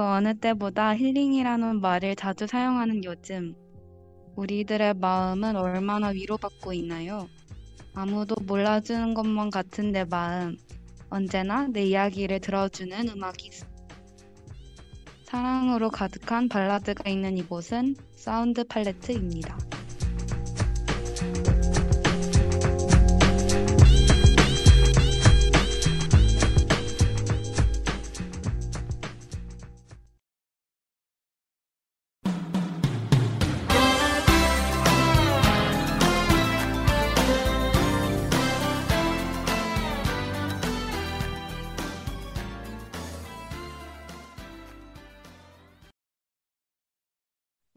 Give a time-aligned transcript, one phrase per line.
[0.00, 3.54] 그 어느 때보다 힐링이라는 말을 자주 사용하는 요즘,
[4.34, 7.28] 우리들의 마음은 얼마나 위로받고 있나요?
[7.92, 10.56] 아무도 몰라주는 것만 같은 내 마음,
[11.10, 13.50] 언제나 내 이야기를 들어주는 음악이.
[15.24, 19.58] 사랑으로 가득한 발라드가 있는 이곳은 사운드 팔레트입니다.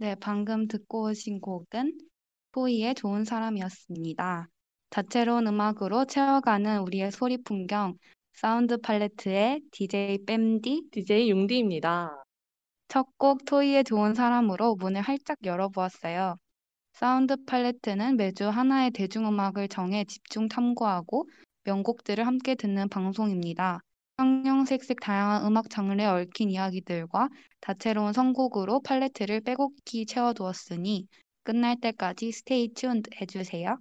[0.04, 1.98] 네, 방금 듣고 오신 곡은
[2.52, 4.50] 토이의 좋은 사람이었습니다.
[4.90, 7.98] 다채로운 음악으로 채워가는 우리의 소리 풍경,
[8.34, 12.22] 사운드 팔레트의 DJ 뺨디, DJ 융디입니다.
[12.90, 16.36] 첫 곡 토이의 좋은 사람으로 문을 활짝 열어보았어요.
[16.92, 21.30] 사운드 팔레트는 매주 하나의 대중음악을 정해 집중 탐구하고
[21.64, 23.80] 명곡들을 함께 듣는 방송입니다.
[24.18, 27.30] 형형색색 다양한 음악 장르에 얽힌 이야기들과
[27.62, 31.08] 다채로운 선곡으로 팔레트를 빼곡히 채워두었으니
[31.44, 33.78] 끝날 때까지 stay tuned 해주세요.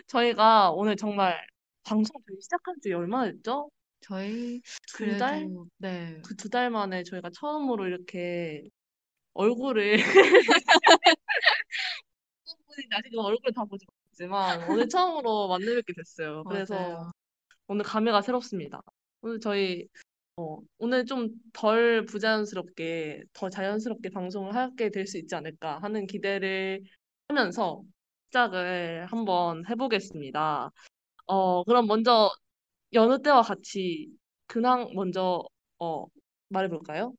[0.07, 1.45] 저희가 오늘 정말
[1.85, 3.71] 방송 시작한 지 얼마나 됐죠?
[4.01, 4.61] 저희
[4.97, 5.49] 두 달?
[5.79, 6.21] 네.
[6.25, 8.69] 그 두 달 만에 저희가 처음으로 이렇게
[9.35, 9.97] 얼굴을
[12.91, 13.85] 아직 얼굴 다 보지
[14.27, 16.45] 못했지만 오늘 처음으로 만나 뵙게 됐어요.
[16.49, 17.13] 그래서 맞아요.
[17.69, 18.81] 오늘 감회가 새롭습니다.
[19.23, 19.87] 오늘 저희
[20.37, 26.83] 어, 오늘 좀 덜 부자연스럽게 더 자연스럽게 방송을 하게 될 수 있지 않을까 하는 기대를
[27.29, 27.83] 하면서
[28.29, 30.71] 시작을 한번 해보겠습니다.
[31.27, 32.31] 어, 그럼 먼저
[32.95, 34.11] 여느 때와 같이
[34.47, 35.43] 근황 먼저
[35.79, 36.07] 어,
[36.49, 37.15] 말해볼까요?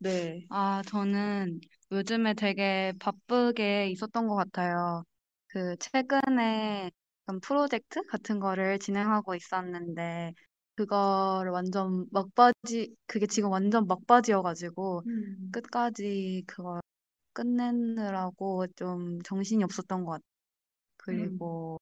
[0.00, 0.46] 네.
[0.50, 1.60] 아, 저는
[1.92, 5.04] 요즘에 되게 바쁘게 있었던 것 같아요.
[5.52, 6.90] 그 최근에
[7.24, 10.32] 어떤 프로젝트 같은 거를 진행하고 있었는데
[10.76, 15.50] 그걸 완전 막바지 그게 지금 완전 막바지여가지고 음.
[15.52, 16.80] 끝까지 그걸
[17.32, 20.24] 끝내느라고 좀 정신이 없었던 것 같아요.
[20.98, 21.80] 그리고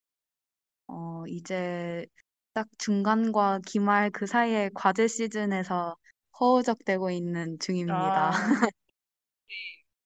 [0.86, 2.06] 어 이제
[2.54, 5.96] 딱 중간과 기말 그 사이에 과제 시즌에서
[6.40, 8.30] 허우적대고 있는 중입니다.
[8.30, 8.32] 아,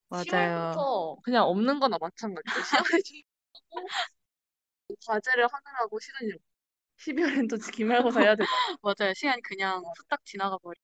[0.08, 0.24] 맞아요.
[0.24, 2.82] 10월부터 그냥 없는 거나 마찬가지예요.
[3.72, 3.88] 10월에
[4.88, 6.44] 준비하고 과제를 하느라고 시간이 없고
[6.98, 8.48] 12월엔 또 기말고사 해야 되잖아.
[8.82, 9.14] 맞아요.
[9.14, 10.74] 시간이 그냥 후딱 지나가 버려.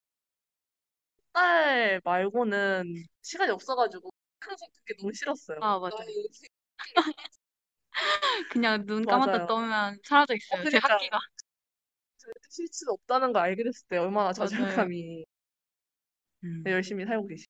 [1.33, 4.11] 딸 말고는 시간이 없어가지고
[4.41, 5.59] 그래서 그게 너무 싫었어요.
[5.63, 5.91] 아, 맞아요.
[5.99, 6.13] 나는
[8.53, 9.47] 그냥 눈 감았다.
[9.47, 10.65] 떠면 사라져 있어요.
[10.65, 10.95] 제 그러니까.
[10.95, 11.19] 학기가.
[12.19, 14.33] 절대 쉴수 없다는 걸 알게 됐을 때 얼마나.
[14.33, 15.25] 자존감이
[16.45, 16.63] 음.
[16.67, 17.47] 열심히 살고 계시.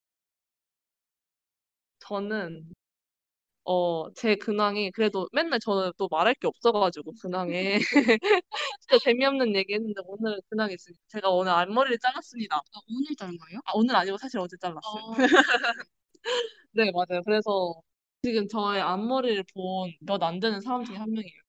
[2.01, 2.69] 저는
[3.71, 7.79] 어, 제 근황이 그래도 맨날 저는 또 말할 게 없어가지고 근황에
[8.81, 11.03] 진짜 재미없는 얘기 했는데 오늘 근황이 있습니다.
[11.09, 12.57] 제가 오늘 앞머리를 잘랐습니다.
[12.57, 13.61] 아, 오늘 자른 거예요?
[13.67, 15.03] 아, 오늘 아니고 사실 어제 잘랐어요.
[15.03, 15.15] 어,
[16.73, 17.23] 네, 맞아요.
[17.25, 17.83] 그래서
[18.23, 21.43] 지금 저의 앞머리를 본 몇 안 되는 사람 중에 한 명이에요.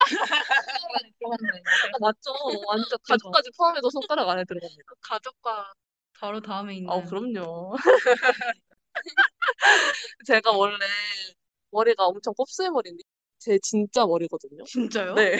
[1.92, 2.30] 아, 맞죠.
[2.68, 4.82] 완전 가족까지 포함해서 손가락 안에 들어갑니다.
[5.00, 5.72] 가족과
[6.20, 6.90] 바로 다음에 있는.
[6.90, 7.76] 어, 그럼요.
[10.26, 10.84] 제가 원래
[11.70, 13.02] 머리가 엄청 곱슬 머리인데
[13.38, 14.64] 제 진짜 머리거든요.
[14.64, 15.14] 진짜요?
[15.14, 15.36] 네.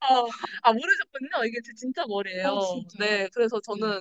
[0.00, 0.24] 아,
[0.62, 1.44] 아, 모르셨군요.
[1.46, 2.48] 이게 제 진짜 머리예요.
[2.48, 2.98] 어, 진짜요?
[2.98, 4.00] 네, 그래서 저는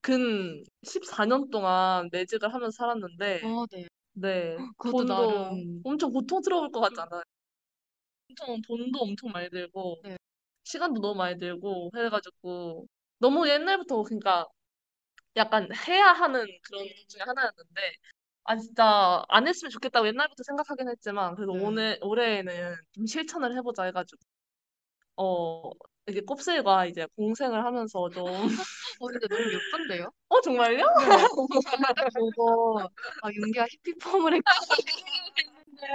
[0.00, 3.86] 근 14년 동안 매직을 하면서 살았는데 어, 네.
[4.12, 4.56] 네.
[4.78, 7.22] 그것도 돈도 나름 엄청 고통스러울 것 같지 않아요?
[8.30, 10.16] 엄청 돈도 엄청 많이 들고 네.
[10.64, 12.86] 시간도 너무 많이 들고 해가지고
[13.20, 14.46] 너무 옛날부터 그러니까
[15.36, 17.94] 약간 해야 하는 그런 것 중에 하나였는데
[18.44, 21.60] 아 진짜 안 했으면 좋겠다고 옛날부터 생각하긴 했지만 그래도 네.
[21.62, 24.20] 오늘 올해에는 좀 실천을 해보자 해가지고
[25.16, 25.70] 어
[26.08, 30.10] 이제 곱슬과 이제 공생을 하면서 좀 어, 근데 너무 예쁜데요?
[30.28, 30.78] 어 정말요?
[30.78, 30.84] 네.
[31.94, 34.56] 딱 보고 아 윤기가 히피 펌을 했구나
[35.38, 35.86] 했는데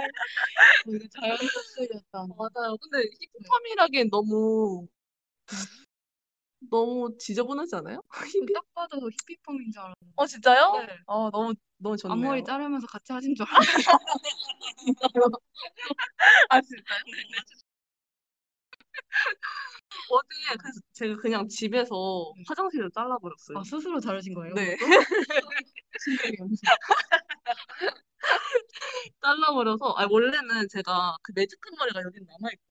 [0.86, 2.26] 어, 이거 자연스럽다.
[2.38, 2.76] 맞아요.
[2.78, 4.86] 근데 히피 펌이라기엔 너무
[6.60, 8.02] 너무 지저분하지 않아요?
[8.56, 10.72] 딱 봐도 히피펌인 줄 알았는데 어 진짜요?
[10.86, 10.98] 네.
[11.06, 12.14] 아 너무 너무 좋네요.
[12.14, 13.96] 앞머리 자르면서 같이 하신 줄 알았어요.
[16.48, 17.00] 아 진짜요?
[20.08, 22.44] 어제 그래서 제가 그냥 집에서 네.
[22.48, 23.58] 화장실을 잘라버렸어요.
[23.58, 24.54] 아 스스로 자르신 거예요?
[24.54, 24.76] 네.
[26.04, 26.48] 신기해요.
[29.22, 32.65] 잘라버려서 아 원래는 제가 그 매직한 머리가 여기 남아있고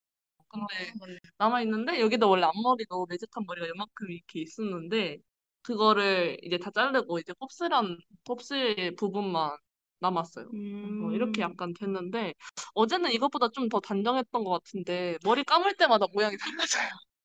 [0.55, 1.19] 네.
[1.37, 5.17] 남아 있는데 여기다 원래 앞머리도 매직한 머리가 요만큼 이렇게 있었는데
[5.61, 7.97] 그거를 이제 다 자르고 이제 곱슬한
[8.27, 9.57] 곱슬 부분만
[9.99, 10.45] 남았어요.
[10.45, 11.49] 어, 이렇게 음.
[11.51, 12.33] 약간 됐는데
[12.73, 16.89] 어제는 이것보다 좀 더 단정했던 것 같은데 머리 감을 때마다 모양이 달라져요.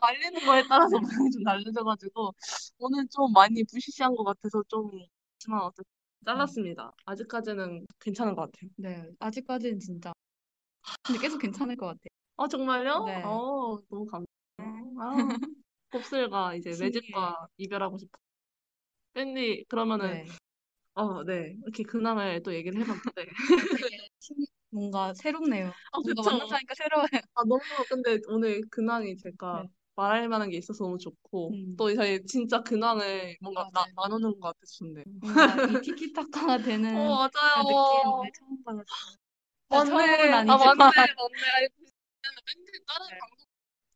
[0.00, 2.34] 말리는 거에 따라서 모양이 좀 달라져가지고
[2.78, 4.90] 오늘 좀 많이 부시시한 것 같아서 좀
[5.38, 5.84] 그렇지만 어쨌든
[6.24, 6.92] 잘랐습니다.
[7.04, 8.70] 아직까지는 괜찮은 것 같아요.
[8.76, 10.12] 네, 아직까지는 진짜.
[11.06, 12.08] 근데 계속 괜찮을 것 같아요.
[12.36, 12.92] 아 정말요?
[13.06, 13.22] 네.
[13.24, 14.94] 어 너무 감사해요.
[15.00, 15.12] 아,
[15.90, 16.82] 곱슬과 이제 신기해.
[16.84, 18.18] 매직과 이별하고 싶어.
[19.14, 20.26] 밴디 그러면은 네.
[20.94, 21.56] 어, 네.
[21.62, 23.26] 이렇게 근황을 또 얘기를 해봤는데
[24.20, 25.68] 신기- 뭔가 새롭네요.
[25.92, 26.30] 아, 뭔가 그쵸.
[26.38, 27.08] 만나니까 새로워요.
[27.34, 29.68] 아, 너무 근데 오늘 근황이 제가 네.
[29.96, 31.76] 말할 만한 게 있어서 너무 좋고 음.
[31.76, 33.94] 또 저희 진짜 근황을 뭔가 나, 맞아요.
[33.96, 35.04] 나누는 것 같아서 좋네요.
[35.20, 37.66] 뭔가 이 티키타카가 되는 어, 그런 맞아요.
[37.66, 39.21] 느낌을 처음 받았어요.
[39.72, 40.30] 아, 맞네.
[40.32, 40.56] 아.
[40.56, 40.76] 맞네.
[40.76, 40.92] 맞네.
[41.54, 41.68] 아니,
[42.46, 43.18] 밴드 다른 네.
[43.18, 43.46] 방송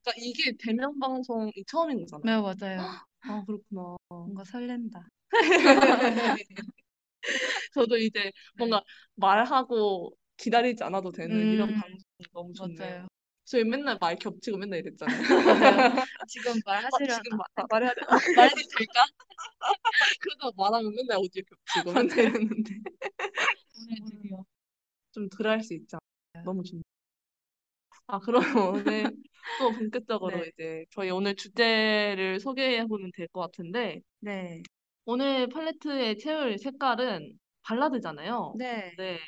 [0.03, 2.25] 그러니까 이게 대면 방송이 처음인 거잖아요.
[2.25, 2.81] 네, 맞아요.
[3.23, 3.97] 아, 그렇구나.
[4.09, 5.07] 뭔가 설렌다.
[7.75, 8.83] 저도 이제 뭔가
[9.17, 11.99] 말하고 기다리지 않아도 되는 이런 음, 방송이
[12.33, 12.79] 너무 좋네요.
[12.79, 13.09] 맞아요.
[13.45, 15.19] 저희 맨날 말 겹치고 맨날 이랬잖아요.
[16.29, 17.23] 지금 아, 말하시려나?
[17.23, 18.01] 지금 마, 마- 말해야 돼.
[18.35, 19.05] 말해도 될까?
[20.21, 22.75] 그러다 말하면 맨날 오디오 겹치고 맨날 이랬는데
[23.79, 24.16] 오늘.
[25.17, 26.01] 좀 덜 할 수 있잖아.
[26.45, 26.83] 너무 좋네.
[28.07, 28.41] 아, 그럼
[28.87, 29.17] 오늘
[29.59, 30.49] 또 본격적으로 네.
[30.49, 34.63] 이제 저희 오늘 주제를 소개해 보면 될 것 같은데 네.
[35.05, 38.55] 오늘 팔레트에 채울 색깔은 발라드잖아요.
[38.59, 38.93] 네.
[38.97, 39.19] 네.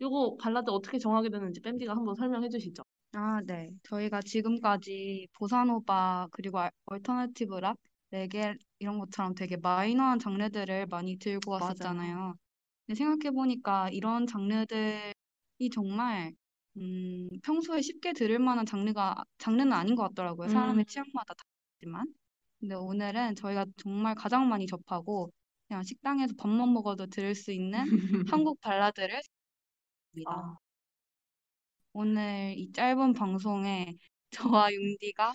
[0.00, 2.82] 요거 발라드 어떻게 정하게 되는지 밴디가 한번 설명해 주시죠.
[3.12, 3.70] 아, 네.
[3.84, 7.76] 저희가 지금까지 보사노바 그리고 알- alternative rock,
[8.10, 11.64] 레게 이런 것처럼 되게 마이너한 장르들을 많이 들고 맞아요.
[11.64, 12.34] 왔었잖아요.
[12.94, 15.14] 생각해보니까 이런 장르들이
[15.72, 16.32] 정말
[16.76, 20.48] 음, 평소에 쉽게 들을 만한 장르가 장르는 아닌 것 같더라고요.
[20.48, 21.34] 사람의 음, 취향마다
[21.80, 22.06] 다르지만.
[22.60, 25.32] 근데 오늘은 저희가 정말 가장 많이 접하고
[25.68, 27.84] 그냥 식당에서 밥만 먹어도 들을 수 있는
[28.32, 29.20] 한국 발라드를
[30.14, 30.56] 니다 아,
[31.92, 33.96] 오늘 이 짧은 방송에
[34.30, 35.32] 저와 윤디가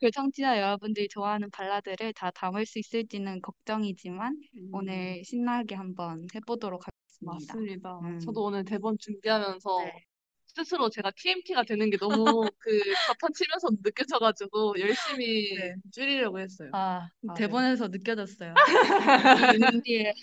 [0.00, 6.82] 그 청취자 여러분들이 좋아하는 발라드를 다 담을 수 있을지는 걱정이지만 음, 오늘 신나게 한번 해보도록
[6.86, 7.54] 하겠습니다.
[7.54, 7.98] 맞습니다.
[8.00, 10.04] 음, 저도 오늘 대본 준비하면서 네.
[10.46, 15.74] 스스로 제가 TMT가 되는 게 너무 그 자판 치면서 느껴져가지고 열심히 네.
[15.92, 16.70] 줄이려고 했어요.
[16.72, 17.34] 아, 아, 네.
[17.34, 18.54] 대본에서 느껴졌어요.
[19.82, 20.14] 윤디의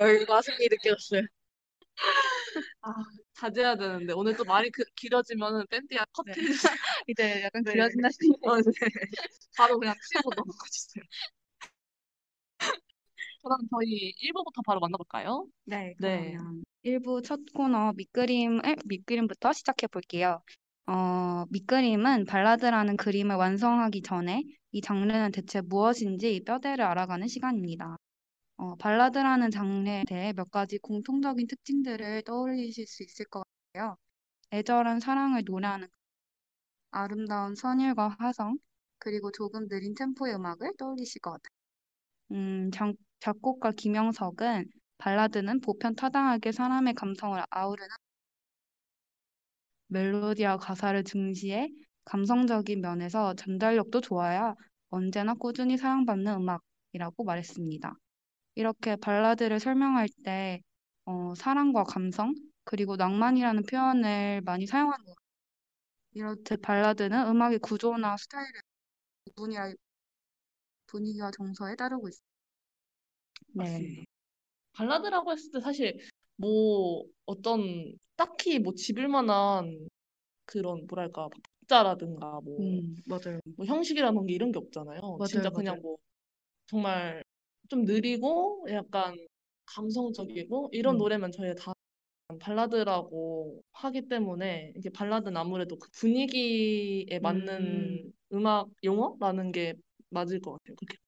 [0.00, 1.22] 열과성이 느껴졌어요.
[2.82, 2.90] 아,
[3.36, 6.04] 자제해야 되는데 오늘 또 말이 그, 길어지면은 밴드야 네.
[6.12, 6.72] 컷해주세요.
[7.08, 7.72] 이제 약간 네.
[7.72, 8.72] 길어진다 싶은데 어, 네.
[9.56, 11.04] 바로 그냥 치고 넘어가 주세요.
[13.42, 15.46] 그럼 저희 1부부터 바로 만나볼까요?
[15.64, 16.32] 네, 네.
[16.32, 20.40] 그러면 1부 첫 코너 밑그림을 밑그림부터 시작해 볼게요.
[20.86, 27.96] 어, 밑그림은 발라드라는 그림을 완성하기 전에 이 장르는 대체 무엇인지 뼈대를 알아가는 시간입니다.
[28.58, 33.96] 어, 발라드라는 장르에 대해 몇 가지 공통적인 특징들을 떠올리실 수 있을 것 같아요.
[34.52, 35.88] 애절한 사랑을 노래하는
[36.90, 38.58] 아름다운 선율과 화성,
[38.98, 41.50] 그리고 조금 느린 템포의 음악을 떠올리실 것 같아요.
[42.32, 47.88] 음, 장, 작곡가 김영석은 발라드는 보편 타당하게 사람의 감성을 아우르는
[49.88, 51.68] 멜로디와 가사를 중시해
[52.04, 54.54] 감성적인 면에서 전달력도 좋아야
[54.88, 57.94] 언제나 꾸준히 사랑받는 음악이라고 말했습니다.
[58.56, 60.62] 이렇게 발라드를 설명할 때
[61.04, 62.34] 어, 사랑과 감성
[62.64, 65.26] 그리고 낭만이라는 표현을 많이 사용하는 것 같아요.
[66.14, 68.60] 이렇듯 발라드는 음악의 구조나 스타일을
[69.36, 69.72] 분위기와,
[70.88, 72.26] 분위기와 정서에 따르고 있습니다.
[73.52, 73.62] 네.
[73.64, 74.02] 맞습니다.
[74.74, 75.98] 발라드라고 했을 때 사실
[76.36, 79.88] 뭐 어떤 딱히 뭐 집을 만한
[80.46, 81.28] 그런 뭐랄까
[81.62, 83.40] 박자라든가 뭐, 음, 맞아요.
[83.56, 85.00] 뭐 형식이라는 게 이런 게 없잖아요.
[85.02, 85.82] 맞아요, 진짜 그냥 맞아요.
[85.82, 85.98] 뭐
[86.66, 87.24] 정말
[87.68, 89.16] 좀 느리고 약간
[89.66, 91.72] 감성적이고 이런 음, 노래면 저희 다
[92.40, 99.74] 발라드라고 하기 때문에 이게 발라드는 아무래도 그 분위기에 음, 맞는 음악 용어라는 게
[100.10, 100.76] 맞을 것 같아요.
[100.76, 100.98] 그렇게.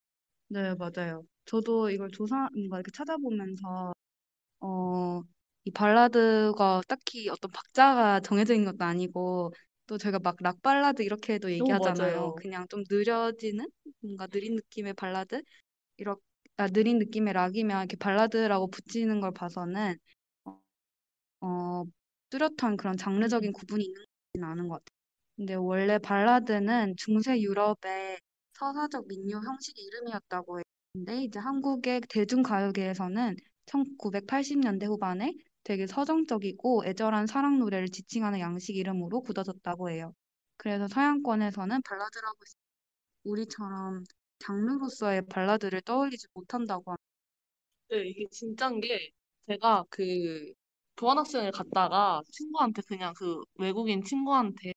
[0.48, 1.24] 네, 맞아요.
[1.44, 3.92] 저도 이걸 조사, 뭔가 이렇게 찾아보면서,
[4.60, 5.22] 어,
[5.64, 9.52] 이 발라드가 딱히 어떤 박자가 정해져 있는 것도 아니고,
[9.86, 11.74] 또 저희가 막 락 발라드 이렇게도 오, 얘기하잖아요.
[11.76, 12.34] 맞아요.
[12.36, 13.68] 그냥 좀 느려지는,
[14.02, 15.42] 뭔가 느린 느낌의 발라드?
[15.98, 16.27] 이렇게, 아,
[16.68, 19.96] 느린 느낌의 락이면 이렇게 발라드라고 붙이는 걸 봐서는,
[21.40, 21.84] 어,
[22.30, 24.98] 뚜렷한 그런 음, 장르적인 구분이 있는 건 아는 것 같아요.
[25.36, 28.18] 근데 원래 발라드는 중세 유럽의
[28.54, 30.60] 서사적 민요 형식의 이름이었다고
[30.94, 33.36] 했는데 이제 한국의 대중가요계에서는
[33.66, 40.12] 1980년대 후반에 되게 서정적이고 애절한 사랑 노래를 지칭하는 양식 이름으로 굳어졌다고 해요.
[40.56, 42.38] 그래서 서양권에서는 발라드라고
[43.24, 44.04] 우리처럼
[44.38, 47.02] 장르로서의 발라드를 떠올리지 못한다고 합니다.
[47.90, 49.10] 네, 이게 진짠 게
[49.46, 50.52] 제가 그
[50.96, 54.72] 교환학생을 갔다가 친구한테 그냥 그 외국인 친구한테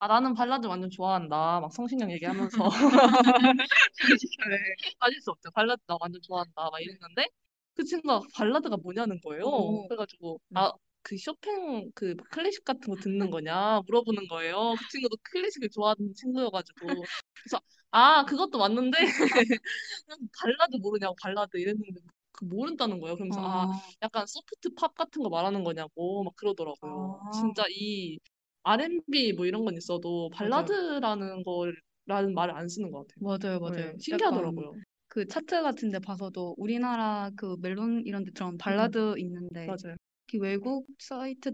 [0.00, 2.56] 아 나는 발라드 완전 좋아한다 막 성시경 얘기하면서
[4.98, 5.50] 빠질 수 없죠.
[5.52, 6.70] 발라드 나 완전 좋아한다.
[6.70, 7.28] 막 이랬는데
[7.74, 9.44] 그 친구가 발라드가 뭐냐는 거예요.
[9.44, 10.60] 오, 그래가지고 네.
[10.60, 14.74] 아 그 쇼팽 그 클래식 같은 거 듣는 거냐 물어보는 거예요.
[14.78, 17.60] 그 친구도 클래식을 좋아하는 친구여가지고 그래서
[17.90, 18.98] 아 그것도 맞는데
[20.40, 22.00] 발라드 모르냐고 발라드 이랬는데
[22.32, 23.16] 그 모른다는 거예요.
[23.16, 27.16] 그러면서 아 어, 약간 soft pop 같은 거 말하는 거냐고 막 그러더라고요.
[27.20, 28.18] 아, 진짜 이
[28.62, 30.30] R&B 뭐 이런 건 있어도.
[30.30, 33.20] 발라드라는 거라는 말을 안 쓰는 것 같아요.
[33.20, 33.98] 맞아요, 네, 맞아요.
[34.10, 34.78] 약간 신기하더라고요.
[35.08, 39.96] 그 차트 같은 데 봐서도 우리나라 그 멜론 이런 데처럼 음, 음, 발라드 있는데 맞아요.
[40.30, 41.52] 그 외국 사이트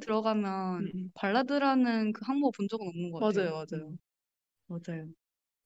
[0.78, 1.12] 음, 들어가면 음.
[1.14, 3.44] 발라드라는 그 항목 본 적은 없는 것 같아요.
[3.44, 3.66] 맞아요, 맞아요.
[3.72, 3.98] 음,
[4.68, 5.08] 맞아요.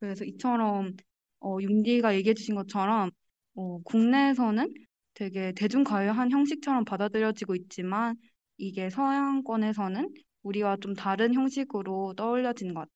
[0.00, 0.96] 그래서 이처럼
[1.40, 3.10] 어, 윤디가 얘기해 주신 것처럼
[3.54, 4.72] 어, 국내에서는
[5.14, 8.16] 되게 대중가요 한 형식처럼 받아들여지고 있지만
[8.56, 10.12] 이게 서양권에서는
[10.42, 12.88] 우리와 좀 다른 형식으로 떠올려지는 것.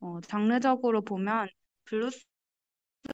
[0.00, 1.48] 어, 장르적으로 보면
[1.84, 2.24] 블루스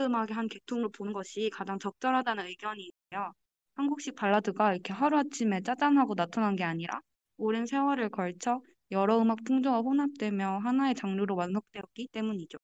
[0.01, 3.33] 음악의 한 계통으로 보는 것이 가장 적절하다는 의견이 있어요.
[3.75, 7.01] 한국식 발라드가 이렇게 하루아침에 짜잔하고 나타난 게 아니라
[7.39, 8.61] 오랜 세월을 걸쳐
[8.91, 12.59] 여러 음악 풍조가 혼합되며 하나의 장르로 완성되었기 때문이죠.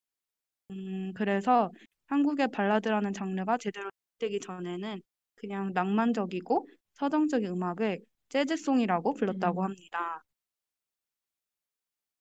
[0.71, 1.71] 음, 그래서
[2.07, 5.01] 한국의 발라드라는 장르가 제대로 되기 전에는
[5.35, 10.25] 그냥 낭만적이고 서정적인 음악을 재즈송이라고 불렀다고 음, 합니다.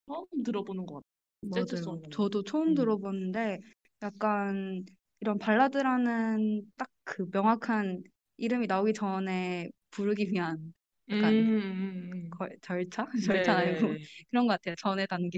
[0.08, 1.06] 처음 들어보는 것 같아요.
[1.42, 1.66] 맞아요.
[1.66, 2.12] 재즈송은.
[2.12, 3.60] 저도 처음 음, 들어봤는데
[4.04, 4.86] 약간
[5.20, 8.02] 이런 발라드라는 딱 그 명확한
[8.38, 10.74] 이름이 나오기 전에 부르기 위한
[11.10, 12.30] 음, 약간 음, 음.
[12.32, 13.06] 거- 절차?
[13.26, 14.08] 절차 아니고 네네네.
[14.32, 14.76] 그런 것 같아요.
[14.78, 15.38] 전의 단계.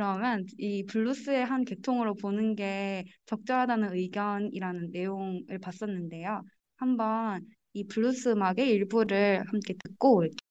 [0.00, 6.42] 그러면 이 블루스의 한 계통으로 보는 게 적절하다는 의견이라는 내용을 봤었는데요.
[6.76, 10.49] 한번 이 블루스 음악의 일부를 함께 듣고 올게요.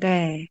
[0.00, 0.08] 네.
[0.08, 0.46] 네.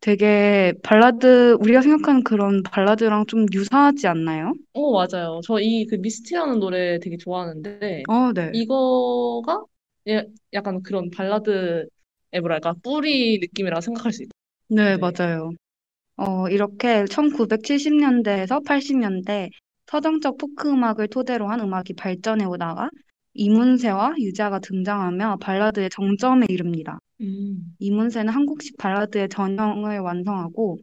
[0.00, 4.54] 되게 발라드, 우리가 생각하는 그런 발라드랑 좀 유사하지 않나요?
[4.72, 5.40] 어, 맞아요.
[5.44, 8.50] 저 이 그 Misty라는 노래 되게 좋아하는데, 어, 네.
[8.52, 9.64] 이거가
[10.08, 11.86] 예- 약간 그런 발라드의
[12.40, 14.30] 뭐랄까, 뿌리 느낌이라고 생각할 수 있어요.
[14.68, 14.96] 네, 네.
[14.96, 15.50] 맞아요.
[16.16, 19.50] 어, 이렇게 1970년대에서 80년대
[19.88, 22.90] 서정적 포크 음악을 토대로 한 음악이 발전해 오다가
[23.34, 27.00] 이문세와 유재하가 등장하며 발라드의 정점에 이릅니다.
[27.20, 27.74] 음.
[27.78, 30.78] 이문세는 한국식 발라드의 전형을 완성하고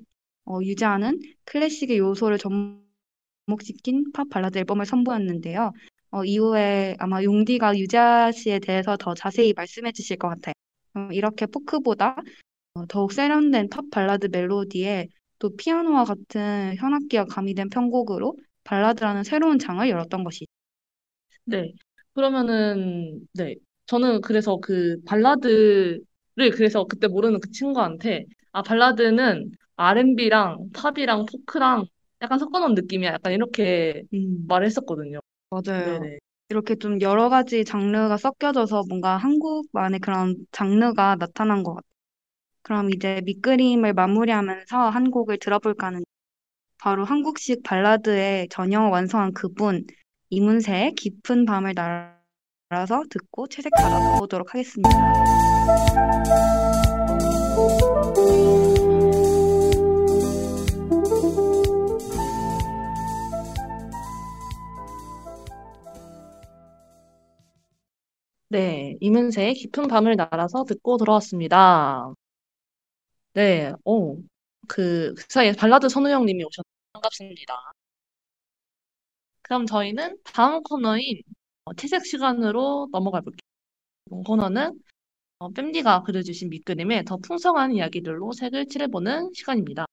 [0.45, 5.71] 어, 유재하는 클래식의 요소를 접목시킨 팝 발라드 앨범을 선보였는데요.
[6.11, 10.53] 어, 이후에 아마 용디가 유재하 씨에 대해서 더 자세히 말씀해 주실 것 같아요.
[10.93, 12.15] 어, 이렇게 포크보다
[12.75, 15.07] 어, 더욱 세련된 팝 발라드 멜로디에
[15.39, 20.45] 또 피아노와 같은 현악기가 가미된 편곡으로 발라드라는 새로운 장을 열었던 것이죠.
[21.45, 21.73] 네.
[22.13, 23.55] 그러면은, 네.
[23.85, 25.99] 저는 그래서 그 발라드
[26.37, 31.85] 를 그래서 그때 모르는 그 친구한테, 아, 발라드는 R&B랑 팝이랑 포크랑
[32.21, 33.13] 약간 섞어놓은 느낌이야.
[33.13, 35.19] 약간 이렇게 음, 말했었거든요.
[35.49, 35.99] 맞아요.
[35.99, 36.17] 네네.
[36.49, 41.87] 이렇게 좀 여러 가지 장르가 섞여져서 뭔가 한국만의 그런 장르가 나타난 것 같아요.
[42.61, 46.03] 그럼 이제 밑그림을 마무리하면서 한 곡을 들어볼까 하는
[46.79, 49.85] 바로 한국식 발라드의 전형을 완성한 그분
[50.29, 55.56] 이문세의 깊은 밤을 날아서 듣고 채색하러 보도록 하겠습니다.
[68.49, 72.13] 네, 이문세의 깊은 밤을 날아서 듣고 돌아왔습니다.
[73.33, 74.17] 네, 오,
[74.67, 77.53] 그, 그 사이에 발라드 선우형님이 오셨 반갑습니다.
[79.41, 81.21] 그럼 저희는 다음 코너인
[81.65, 83.39] 어, 채색 시간으로 넘어가 볼게요.
[84.07, 84.79] 이번 코너는
[85.39, 89.85] 어, 뺨디가 그려주신 밑그림에 더 풍성한 이야기들로 색을 칠해보는 시간입니다.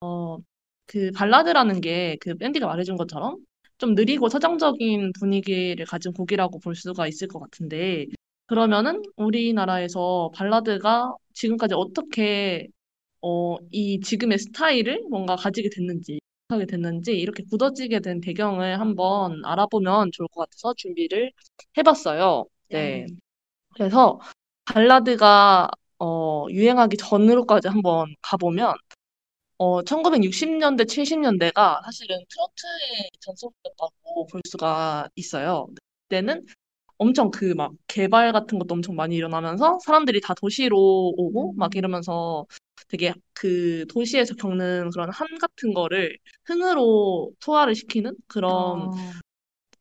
[0.00, 0.38] 어,
[0.86, 3.36] 그 발라드라는 게 그 뺨디가 말해준 것처럼
[3.78, 8.06] 좀 느리고 서정적인 분위기를 가진 곡이라고 볼 수가 있을 것 같은데
[8.46, 12.68] 그러면은 우리나라에서 발라드가 지금까지 어떻게
[13.22, 20.10] 어, 이 지금의 스타일을 뭔가 가지게 됐는지 하게 됐는지 이렇게 굳어지게 된 배경을 한번 알아보면
[20.12, 21.32] 좋을 것 같아서 준비를
[21.78, 22.46] 해봤어요.
[22.70, 23.06] 네.
[23.74, 24.20] 그래서
[24.66, 25.68] 발라드가
[25.98, 28.74] 어, 유행하기 전으로까지 한번 가보면
[29.58, 35.68] 어, 1960년대, 70년대가 사실은 트로트의 전성기였다고 볼 수가 있어요.
[36.08, 36.46] 그때는
[36.98, 40.78] 엄청 그 막 개발 같은 것도 엄청 많이 일어나면서 사람들이 다 도시로
[41.16, 42.46] 오고 막 이러면서
[42.88, 48.94] 되게 그 도시에서 겪는 그런 한 같은 거를 흥으로 소화를 시키는 그런 어,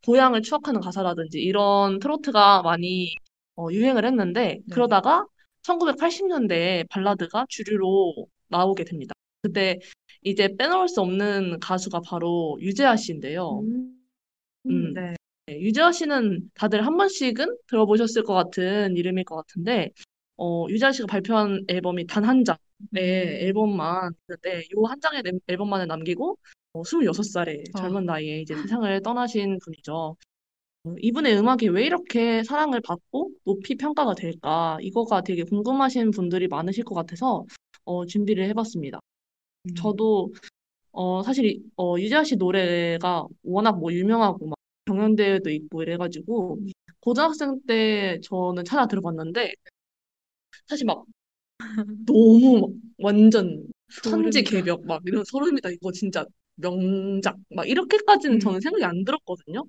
[0.06, 3.16] 고향을 추억하는 가사라든지 이런 트로트가 많이
[3.58, 4.62] 어, 유행을 했는데 네.
[4.72, 5.26] 그러다가
[5.64, 9.14] 1980년대에 발라드가 주류로 나오게 됩니다.
[9.42, 9.80] 그때
[10.22, 13.60] 이제 빼놓을 수 없는 가수가 바로 유재하 씨인데요.
[13.62, 14.00] 음,
[14.68, 15.16] 음, 네.
[15.48, 19.92] 네, 유재하 씨는 다들 한 번씩은 들어보셨을 것 같은 이름일 것 같은데
[20.38, 22.58] 어, 유재하 씨가 발표한 앨범이 단 한 장의
[22.94, 26.38] 음, 앨범만 있는데 요한 장의 앨- 앨범만을 남기고
[26.74, 30.16] 어, 26살의 어, 젊은 나이에 이제 세상을 떠나신 분이죠.
[30.86, 34.78] 어, 이분의 음악이 왜 이렇게 사랑을 받고 높이 평가가 될까?
[34.82, 37.46] 이거가 되게 궁금하신 분들이 많으실 것 같아서
[37.86, 39.00] 어, 준비를 해봤습니다.
[39.66, 40.34] 음, 저도
[40.94, 46.60] 어, 사실 이- 어, 유재하 씨 노래가 워낙 뭐 유명하고 막 경연대회도 있고 이래가지고
[47.02, 49.54] 고등학생 때 저는 찾아 들어봤는데
[50.68, 51.06] 사실 막
[52.06, 52.70] 너무 막
[53.00, 54.42] 완전 소름이다.
[54.42, 59.64] 천지 개벽 막 이런 소름이다 이거 진짜 명작 막 이렇게까지는 저는 음, 생각이 안 들었거든요.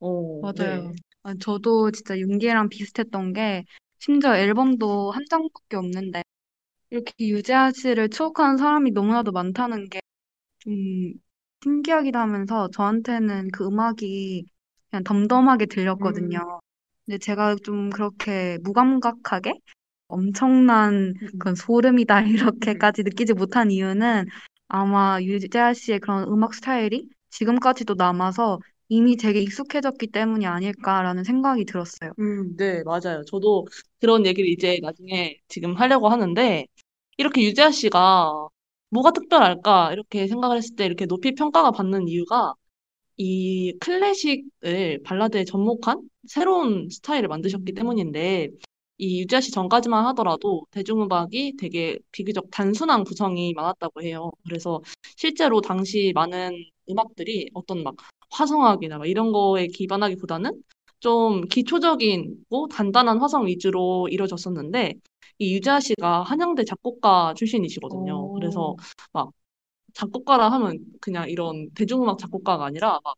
[0.00, 0.06] 어,
[0.40, 0.52] 맞아요.
[0.54, 0.94] 네.
[1.22, 3.64] 아, 저도 진짜 윤기랑 비슷했던 게
[3.98, 6.22] 심지어 앨범도 한 장밖에 없는데
[6.90, 10.00] 이렇게 유재하 씨를 추억하는 사람이 너무나도 많다는 게
[10.60, 11.14] 좀
[11.64, 14.46] 신기하기도 하면서 저한테는 그 음악이
[14.90, 15.66] 그냥 덤덤하게
[16.00, 16.60] 음, 들렸거든요.
[17.06, 19.54] 근데 제가 좀 그렇게 무감각하게
[20.08, 22.22] 엄청난 음, 그런 소름이다
[22.62, 22.84] 음.
[22.90, 24.26] 이렇게까지 느끼지 못한 이유는
[24.68, 32.12] 아마 유재하 씨의 그런 음악 스타일이 지금까지도 남아서 이미 되게 익숙해졌기 때문이 아닐까라는 생각이 들었어요.
[32.18, 33.24] 음, 네, 맞아요.
[33.26, 33.66] 저도
[34.00, 36.66] 그런 얘기를 이제 나중에 지금 하려고 하는데,
[37.16, 38.48] 이렇게 유재하 씨가
[38.90, 39.92] 뭐가 특별할까?
[39.92, 42.54] 이렇게 생각을 했을 때 이렇게 높이 평가가 받는 이유가
[43.16, 48.48] 이 클래식을 발라드에 접목한 새로운 스타일을 만드셨기 때문인데,
[48.98, 54.30] 이 유재하 씨 전까지만 하더라도 대중음악이 되게 비교적 단순한 구성이 많았다고 해요.
[54.44, 54.80] 그래서
[55.16, 56.52] 실제로 당시 많은
[56.88, 57.96] 음악들이 어떤 막
[58.30, 60.62] 화성학이나 막 이런 거에 기반하기보다는
[61.00, 64.94] 좀 기초적이고 단단한 화성 위주로 이루어졌었는데,
[65.38, 68.32] 이 유재하 씨가 한양대 작곡가 출신이시거든요.
[68.34, 68.76] 그래서 오,
[69.12, 69.30] 막
[69.94, 73.16] 작곡가라 하면 그냥 이런 대중음악 작곡가가 아니라 막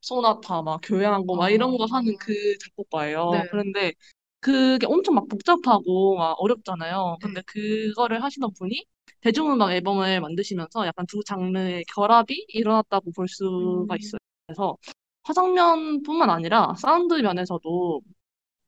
[0.00, 3.30] 소나타 막 교향곡 막 이런 거 하는 아, 그 작곡가예요.
[3.32, 3.92] 네, 그런데
[4.40, 7.18] 그게 엄청 막 복잡하고 막 어렵잖아요.
[7.20, 7.26] 네.
[7.26, 8.84] 근데 그거를 하시던 분이
[9.20, 14.19] 대중음악 앨범을 만드시면서 약간 두 장르의 결합이 일어났다고 볼 수가 음, 있어요.
[14.50, 14.76] 그래서
[15.22, 18.00] 화성면뿐만 아니라 사운드 면에서도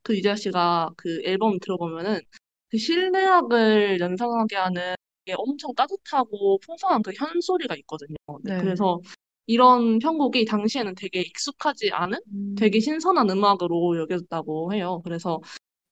[0.03, 2.21] 그 유재하 씨가 그 앨범 들어보면은
[2.69, 8.17] 그 실내악을 연상하게 하는 게 엄청 따뜻하고 풍성한 그 현소리가 있거든요.
[8.45, 8.61] 네, 네.
[8.61, 9.01] 그래서
[9.47, 12.19] 이런 편곡이 당시에는 되게 익숙하지 않은
[12.57, 15.01] 되게 음, 신선한 음악으로 여겨졌다고 해요.
[15.05, 15.41] 그래서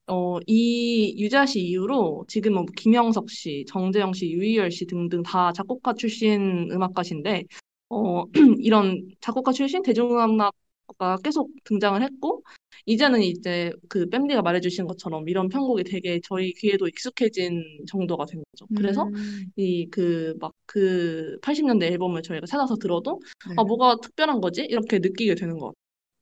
[0.06, 5.52] 어, 이 유재하 씨 이후로 지금은 뭐 김영석 씨, 정재영 씨, 유희열 씨 등등 다
[5.52, 7.44] 작곡가 출신 음악가신데
[7.90, 8.24] 어,
[8.64, 12.42] 이런 작곡가 출신 대중음악가가 계속 등장을 했고
[12.86, 18.66] 이제는 이제 그 뺨디가 말해주신 것처럼 이런 편곡이 되게 저희 귀에도 익숙해진 정도가 된 거죠.
[18.74, 23.54] 그래서 음, 이그 막 그 80년대 앨범을 저희가 찾아서 들어도 네.
[23.56, 24.62] 아 뭐가 특별한 거지?
[24.62, 25.74] 이렇게 느끼게 되는 것 같아요.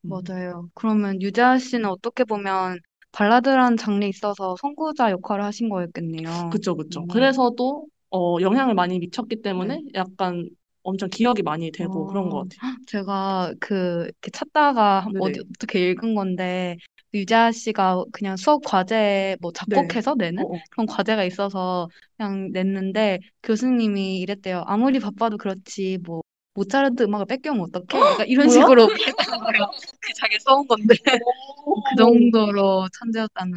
[0.06, 0.08] 음.
[0.08, 0.70] 맞아요.
[0.74, 2.78] 그러면 유재하 씨는 어떻게 보면
[3.12, 6.50] 발라드라는 장르에 있어서 선구자 역할을 하신 거였겠네요.
[6.50, 7.00] 그쵸, 그쵸.
[7.00, 9.42] 음, 그래서 또 어, 영향을 많이 미쳤기 네.
[9.42, 10.48] 때문에 약간
[10.82, 12.76] 엄청 기억이 많이 되고 그런 것 어, 같아요.
[12.86, 15.40] 제가 그 이렇게 찾다가 한- 어디.
[15.40, 16.76] 어떻게 읽은 건데
[17.14, 19.76] 유자 씨가 그냥 수업 과제 뭐 네.
[19.76, 20.58] 작곡해서 내는 어, 어.
[20.70, 24.62] 그런 과제가 있어서 그냥 냈는데 교수님이 이랬대요.
[24.66, 26.22] 아무리 바빠도 그렇지 뭐
[26.54, 28.00] 모차르트 음악을 뺏겨오면 어떡해?
[28.04, 28.48] 약간 이런?
[28.50, 28.96] 식으로 거예요.
[30.00, 33.56] 그 자기 써온 건데 그 정도로 천재였다는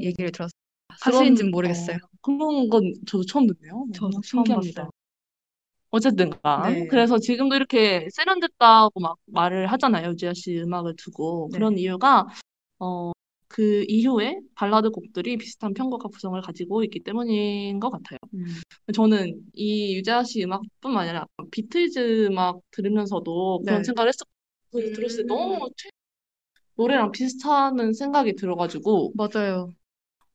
[0.00, 0.50] 얘기를 들었어요.
[0.98, 1.96] 사실인지는 모르겠어요.
[1.96, 3.86] 어, 그런 건 저도 처음 듣네요.
[3.94, 4.82] 저도 처음 신기합니다.
[4.82, 4.90] 봤어요.
[5.92, 6.86] 어쨌든 간 네.
[6.88, 10.10] 그래서 지금도 이렇게 세련됐다고 막 말을 하잖아요.
[10.10, 11.48] 유지아 씨 음악을 두고.
[11.52, 11.58] 네.
[11.58, 12.26] 그런 이유가
[12.78, 13.12] 어,
[13.48, 18.18] 그 이후에 발라드 곡들이 비슷한 편곡과 구성을 가지고 있기 때문인 것 같아요.
[18.34, 18.46] 음.
[18.94, 23.84] 저는 이 유재하 씨 음악뿐만 아니라 비틀즈 음악 들으면서도 그런 네.
[23.84, 24.26] 생각을 했었,
[24.72, 25.90] 그 들었을 때 너무 최-
[26.76, 29.72] 노래랑 비슷하는 생각이 들어가지고 맞아요.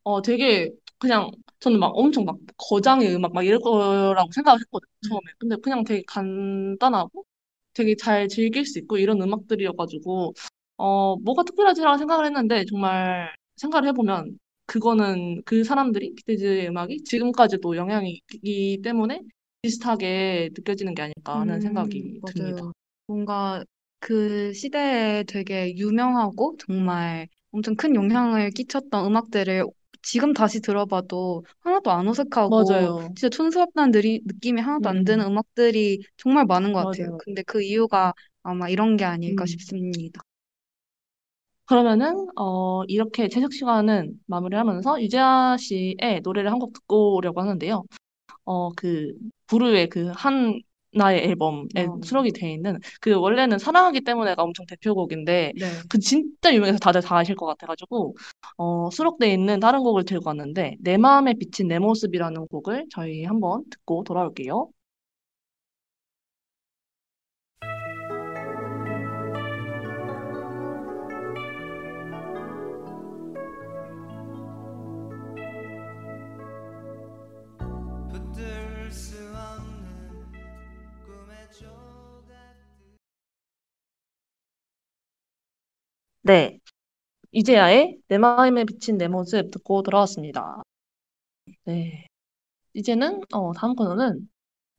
[0.03, 5.09] 어 되게 그냥 저는 막 엄청 막 거장의 음악 막 이럴 거라고 생각을 했거든요 음.
[5.09, 7.25] 처음에 근데 그냥 되게 간단하고
[7.73, 10.33] 되게 잘 즐길 수 있고 이런 음악들이어가지고
[10.77, 18.21] 어 뭐가 특별하지라고 생각을 했는데 정말 생각을 해보면 그거는 그 사람들이 비틀즈의 음악이 지금까지도 영향이
[18.31, 19.21] 있기 때문에
[19.61, 22.61] 비슷하게 느껴지는 게 아닐까 하는 생각이 음, 듭니다.
[22.61, 22.71] 맞아요.
[23.05, 23.63] 뭔가
[23.99, 29.63] 그 시대에 되게 유명하고 정말 엄청 큰 영향을 끼쳤던 음악들을
[30.01, 33.15] 지금 다시 들어봐도 하나도 안 어색하고 맞아요.
[33.15, 37.09] 진짜 촌스럽다는 느리, 느낌이 하나도 안 드는 음, 음악들이 정말 많은 것 같아요.
[37.09, 37.17] 맞아요.
[37.17, 39.47] 근데 그 이유가 아마 이런 게 아닐까 음.
[39.47, 40.21] 싶습니다.
[41.65, 47.83] 그러면은 어 이렇게 채식 시간은 마무리하면서 유재하 씨의 노래를 한 곡 듣고 오려고 하는데요.
[48.45, 49.13] 어 그
[49.47, 50.61] 부르의 그 한
[50.93, 55.65] 나의 앨범에 어, 수록이 돼 있는 그 원래는 사랑하기 때문에가 엄청 대표곡인데 네.
[55.89, 58.15] 그 진짜 유명해서 다들 다 아실 것 같아가지고
[58.57, 63.63] 어 수록돼 있는 다른 곡을 들고 왔는데 내 마음에 비친 내 모습이라는 곡을 저희 한번
[63.69, 64.69] 듣고 돌아올게요.
[86.27, 86.59] 네,
[87.31, 90.63] 이재하의 내 마음에 비친 내 모습 듣고 돌아왔습니다.
[91.65, 92.07] 네,
[92.73, 94.29] 이제는 어 다음 코너는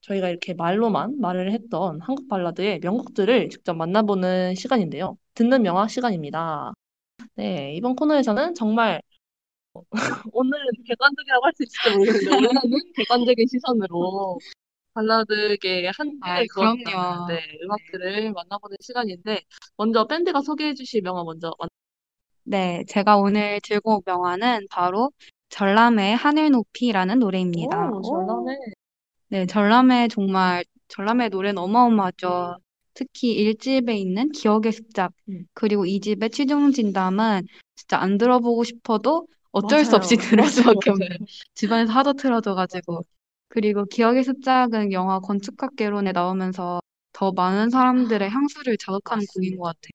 [0.03, 5.19] 저희가 이렇게 말로만 말을 했던 한국 발라드의 명곡들을 직접 만나보는 시간인데요.
[5.35, 6.75] 듣는 명화 시간입니다.
[7.37, 9.03] 네, 이번 코너에서는 정말
[10.33, 12.61] 오늘은 객관적이라고 할 수 있을지 모르겠는데 원래는
[12.97, 14.39] 객관적인 시선으로
[14.99, 17.27] 발라드계의 한 아, 획을 그었던 그럼요.
[17.29, 19.43] 네, 음악들을 만나보는 시간인데
[19.77, 21.69] 먼저 밴드가 소개해 주실 명화 먼저 만-
[22.45, 25.13] 네, 제가 오늘 들고 온 명화는 바로
[25.51, 27.91] 전람의 하늘 높이라는 노래입니다.
[27.91, 28.57] 오, 전람회.
[29.29, 32.59] 네, 전람회 정말 전람회 노래는 어마어마하죠.
[32.95, 35.47] 특히 1집에 있는 기억의 습작 음.
[35.55, 40.19] 그리고 2집의 최종 진담은 진짜 안 들어보고 싶어도 어쩔 수 없이 맞아요.
[40.19, 40.91] 들을 맞아요, 수밖에 맞아요.
[40.91, 43.05] 없는 집안에서 하도 틀어져가지고
[43.49, 46.81] 그리고 기억의 습작은 영화 건축학개론에 나오면서
[47.13, 49.91] 더 많은 사람들의 향수를 자극하는 곡인 것 같아요.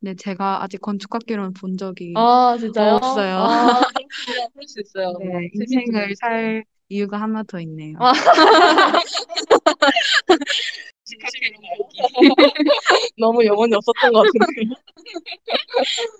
[0.00, 2.94] 근데 제가 아직 건축학개론 본 적이 아, 진짜요?
[2.94, 3.36] 없어요.
[3.38, 4.48] 아, 그렇군요.
[4.52, 5.12] 그럴 수 있어요.
[5.18, 6.14] 네, 인생을.
[6.16, 7.96] 살 이유가 하나 더 있네요.
[8.00, 8.12] 아.
[13.18, 14.46] 너무 영혼이 없었던 것 같은데.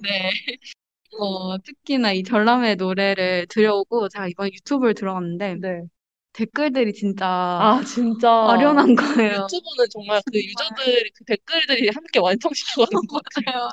[0.02, 0.32] 네.
[1.18, 5.82] 어, 특히나 이 전람회 노래를 들여오고 제가 이번 유튜브를 들어갔는데 네.
[6.32, 8.28] 댓글들이 진짜 아, 진짜.
[8.30, 9.32] 아련한 거예요.
[9.32, 13.68] 유튜브는 정말 그 유저들이, 그 댓글들이 함께 완성시켜가는 것 같아요.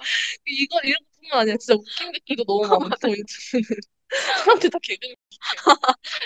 [0.46, 3.64] 이거, 이런 것뿐만 아니라 진짜 웃긴 댓글도 너무 많고, 유튜브는.
[4.44, 5.14] 사람들이 다 개그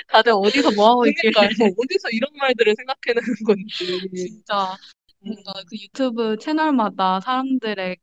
[0.08, 4.16] 다들 어디서 뭐 하고 있길래 그러니까 어디서 이런 말들을 생각해내는 건지.
[4.16, 4.76] 진짜
[5.20, 7.98] 뭔가 그 유튜브 채널마다 사람들의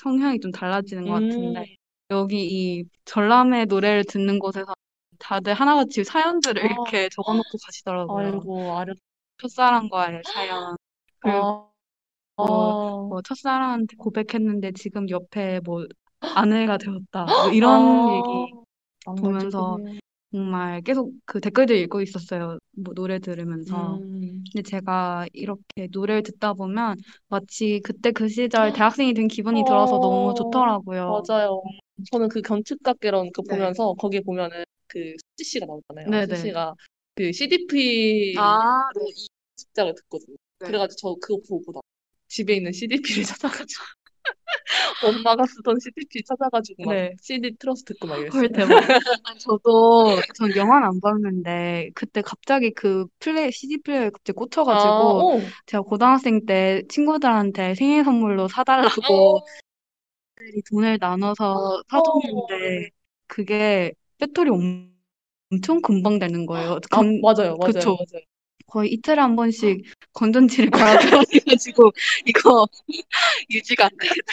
[0.00, 1.64] 성향이 좀 달라지는 것 같은데 음.
[2.10, 4.74] 여기 이 전람회 노래를 듣는 곳에서
[5.22, 6.66] 다들 하나같이 사연들을 아.
[6.66, 8.26] 이렇게 적어놓고 가시더라고요.
[8.26, 8.94] 아이고, 아르.
[9.40, 10.76] 첫사랑과의 사연.
[11.20, 11.70] 그리고
[12.36, 15.86] 아, 뭐 첫사랑한테 고백했는데 지금 옆에 뭐
[16.20, 17.24] 아내가 되었다.
[17.24, 19.78] 뭐 이런 아, 얘기 보면서.
[20.34, 22.58] 정말 계속 그 댓글들 읽고 있었어요.
[22.82, 23.96] 뭐 노래 들으면서.
[23.96, 24.42] 음.
[24.50, 26.96] 근데 제가 이렇게 노래를 듣다 보면
[27.28, 31.22] 마치 그때 그 시절 대학생이 된 기분이 들어서 너무 어, 좋더라고요.
[31.28, 31.62] 맞아요.
[32.10, 33.56] 저는 그 건축학개론 그 네.
[33.56, 36.10] 보면서 거기에 보면은 그 수지 씨가 나오잖아요.
[36.10, 36.36] 네네.
[36.36, 36.74] 수지 씨가
[37.14, 39.26] 그 CDP로 아, 이
[39.56, 40.36] 직작을 듣거든요.
[40.60, 40.66] 네.
[40.66, 41.80] 그래가지고 저 그거 보고 나
[42.28, 43.84] 집에 있는 CDP를 찾아가지고
[45.24, 47.14] 엄마가 쓰던 CDP 찾아가지고 막 네.
[47.20, 48.40] CD 틀어서 듣고 막 이랬어요.
[48.40, 48.80] 헐 대박.
[49.38, 55.40] 저도 전 영화는 안 봤는데 그때 갑자기 그 플레이 CD 플레이어에 갑자기 아, 꽂혀가지고 오.
[55.66, 59.40] 제가 고등학생 때 친구들한테 생일 선물로 사달라고 오.
[60.70, 62.90] 돈을 나눠서 사줬는데
[63.26, 64.92] 그게 배터리 엄-
[65.52, 66.72] 엄청 금방 되는 거예요.
[66.74, 67.96] 아, 건- 맞아요, 맞아요, 그쵸.
[67.96, 68.24] 맞아요.
[68.68, 69.82] 거의 이틀에 한 번씩
[70.14, 70.70] 건전지를
[71.56, 71.92] 갈아들여가지고
[72.26, 72.66] 이거
[73.50, 74.32] 유지가 안 되겠다.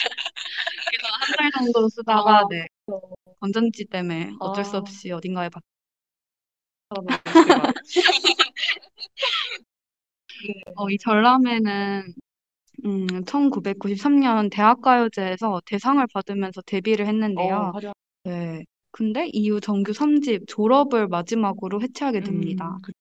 [0.92, 2.68] 그래서 한 달 정도 쓰다가 아, 네
[3.40, 4.80] 건전지 때문에 어쩔 수 아.
[4.80, 5.62] 없이 어딘가에 박.
[6.90, 7.74] 어떻게 말해.
[10.76, 12.14] 어, 이 전람회는
[12.86, 17.74] 음, 1993년 대학가요제에서 대상을 받으면서 데뷔를 했는데요.
[17.76, 17.80] 어.
[18.24, 18.64] 네.
[18.92, 22.70] 근데 이후 정규 3집 졸업을 마지막으로 해체하게 됩니다.
[22.70, 22.92] 음, 그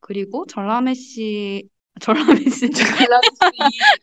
[0.00, 1.68] 그리고 전람회 씨,
[2.00, 3.30] 전람회 씨, 갤럭시,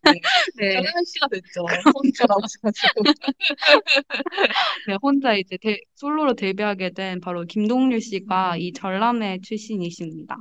[0.04, 0.12] 네.
[0.58, 1.66] 네, 전혜연 씨가 됐죠.
[1.96, 3.04] 혼자 나오셔가지고.
[4.88, 10.38] 네, 혼자 이제 데- 솔로로 데뷔하게 된 바로 김동률 씨가 이 전람회 출신이십니다.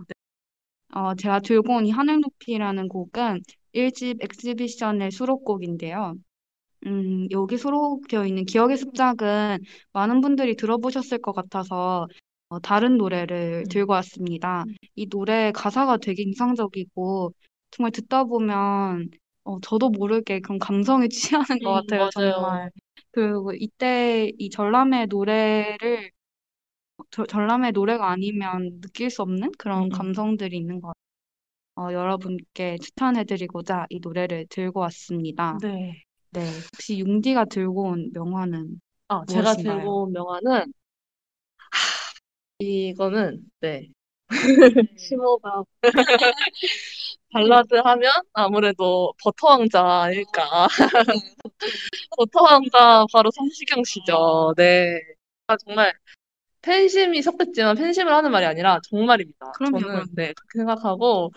[0.94, 3.40] 어, 제가 들고 온 이 하늘 높이라는 곡은
[3.74, 6.14] 1집 엑스비션의 수록곡인데요.
[6.86, 9.58] 음, 여기 수록되어 있는 기억의 습작은
[9.92, 12.08] 많은 분들이 들어보셨을 것 같아서
[12.48, 13.68] 어, 다른 노래를 음.
[13.70, 14.64] 들고 왔습니다.
[14.96, 17.32] 이 노래 가사가 되게 인상적이고
[17.70, 19.10] 정말 듣다 보면
[19.44, 21.08] 어, 저도 모르게 그런 감성에
[21.56, 22.32] 취하는 것 음, 같아요, 맞아요.
[22.34, 22.70] 정말.
[23.12, 26.10] 그리고 이때 이 전람회 노래를
[27.10, 29.90] 저- 전람회 노래가 아니면 느낄 수 없는 그런 음.
[29.90, 30.88] 감성들이 있는 것
[31.76, 31.90] 같아요.
[31.90, 35.58] 어, 여러분께 추천해드리고자 이 노래를 들고 왔습니다.
[35.60, 36.04] 네.
[36.32, 39.78] 네, 혹시 융디가 들고 온 명화는 아, 제가 무엇인가요?
[39.78, 40.66] 들고 온 명화는, 하,
[42.58, 43.88] 이거는, 네.
[44.98, 45.66] 심호흡.
[47.32, 50.68] 발라드 하면 아무래도 버터 왕자 아닐까.
[52.16, 54.54] 버터 왕자 바로 성시경 씨죠.
[54.56, 54.98] 네.
[55.48, 55.92] 아, 정말
[56.62, 59.52] 팬심이 섞였지만 팬심을 하는 말이 아니라 정말입니다.
[59.52, 60.06] 그럼요, 저는 그럼요.
[60.14, 61.30] 네, 그렇게 생각하고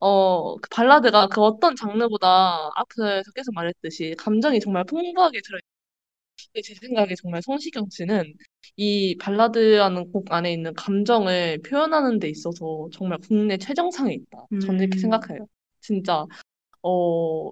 [0.00, 5.70] 어, 그 발라드가 그 어떤 장르보다 앞에서 계속 말했듯이 감정이 정말 풍부하게 들어있어요.
[6.64, 8.32] 제 생각에 정말 성시경 씨는
[8.76, 14.46] 이 발라드라는 곡 안에 있는 감정을 표현하는 데 있어서 정말 국내 최정상에 있다.
[14.62, 15.00] 저는 이렇게 음.
[15.00, 15.46] 생각해요.
[15.80, 16.24] 진짜
[16.82, 17.50] 어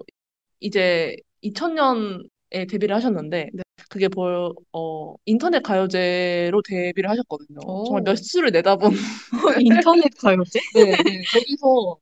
[0.61, 3.63] 이제 2000년에 데뷔를 하셨는데 네.
[3.91, 7.61] 그게 볼, 어, 인터넷 가요제로 데뷔를 하셨거든요.
[7.87, 8.05] 정말 오.
[8.05, 8.93] 몇 수를 내다본
[9.63, 10.61] 인터넷 가요제?
[10.75, 11.23] 네, 네.
[11.33, 11.99] 거기서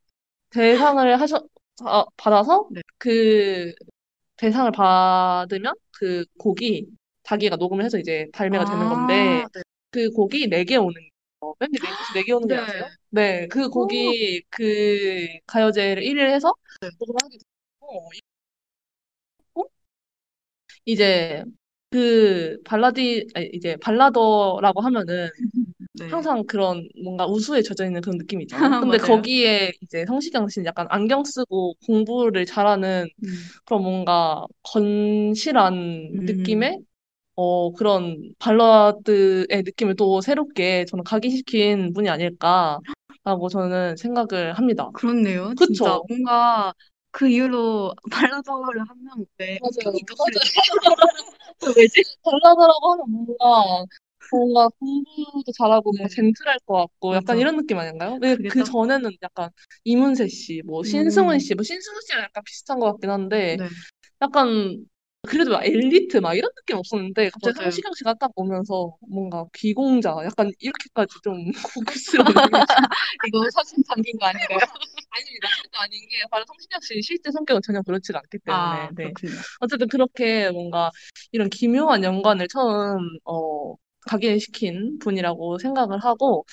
[0.57, 1.47] 대상을 하셔
[1.85, 2.81] 아, 받아서 네.
[2.99, 3.73] 그
[4.37, 6.87] 대상을 받으면 그 곡이
[7.25, 9.62] 자기가 녹음을 해서 이제 발매가 되는 건데 아, 네.
[9.90, 10.95] 그 곡이 내게 오는
[11.40, 11.55] 거.
[11.59, 12.61] 밴드 네이버에서 내게 오는 거 네.
[12.62, 12.88] 아세요?
[13.11, 16.88] 네, 그 곡이 그 가요제를 1위를 해서 네.
[16.99, 18.11] 녹음을 하게 됐고
[20.85, 21.45] 이제
[21.90, 25.29] 그 발라디 아니, 이제 발라더라고 하면은
[25.99, 26.09] 네.
[26.09, 28.81] 항상 그런 뭔가 우수에 젖어 있는 그런 느낌이 있잖아요.
[28.81, 29.17] 근데 맞아요.
[29.17, 33.29] 거기에 이제 성시경 씨는 약간 안경 쓰고 공부를 잘하는 음.
[33.65, 36.25] 그런 뭔가 건실한 음.
[36.25, 36.79] 느낌의
[37.37, 44.91] 어 그런 발라드의 느낌을 또 새롭게 저는 각인시킨 분이 아닐까라고 저는 생각을 합니다.
[44.95, 45.53] 그렇네요.
[45.57, 45.67] 그쵸?
[45.67, 46.73] 진짜 뭔가
[47.11, 47.95] 그 이후로
[48.43, 49.97] 발라더를 하면 왜 맞아요.
[51.61, 52.03] 그 왜지?
[52.23, 53.85] 발라드라고 하면 뭔가
[54.33, 56.15] 뭔가 공부도 잘하고 뭔가 네.
[56.15, 57.41] 젠틀할 것 같고 약간 맞아.
[57.41, 58.19] 이런 느낌 아닌가요?
[58.21, 59.51] 근데 그 딱- 전에는 약간
[59.85, 61.39] 이문세 씨, 뭐 신승훈 음.
[61.39, 63.67] 씨, 뭐 신승훈 씨랑 약간 비슷한 것 같긴 한데 네.
[64.23, 64.85] 약간
[65.29, 67.71] 그래도 막 엘리트 막 이런 느낌 없었는데 갑자기 맞아요.
[67.71, 71.35] 성시경 씨가 딱 오면서 뭔가 귀공자 약간 이렇게까지 좀
[71.75, 72.37] 고급스러운 이미지.
[73.27, 74.59] 이거 사진 담긴 거 아닌가요?
[75.11, 75.49] 아닙니다.
[75.62, 79.05] 절대 아닌 게 바로 성시경 씨 실제 성격은 전혀 그렇지가 않기 때문에 아, 네.
[79.12, 79.33] 그렇군요.
[79.61, 80.93] 어쨌든 그렇게 뭔가
[81.33, 83.75] 이런 기묘한 연관을 처음 어,
[84.07, 86.45] 각인시킨 분이라고 생각을 하고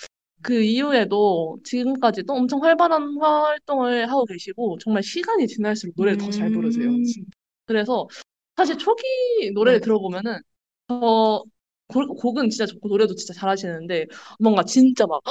[0.41, 6.89] 그 이후에도 지금까지도 엄청 활발한 활동을 하고 계시고 정말 시간이 지날수록 노래를 더 잘 부르세요.
[6.89, 7.03] 음.
[7.65, 8.07] 그래서
[8.57, 9.03] 사실 초기
[9.53, 9.81] 노래를 네.
[9.81, 10.39] 들어보면은
[10.89, 11.39] 어,
[11.87, 14.07] 곡- 곡은 진짜 좋고 노래도 진짜 잘하시는데
[14.39, 15.21] 뭔가 진짜 막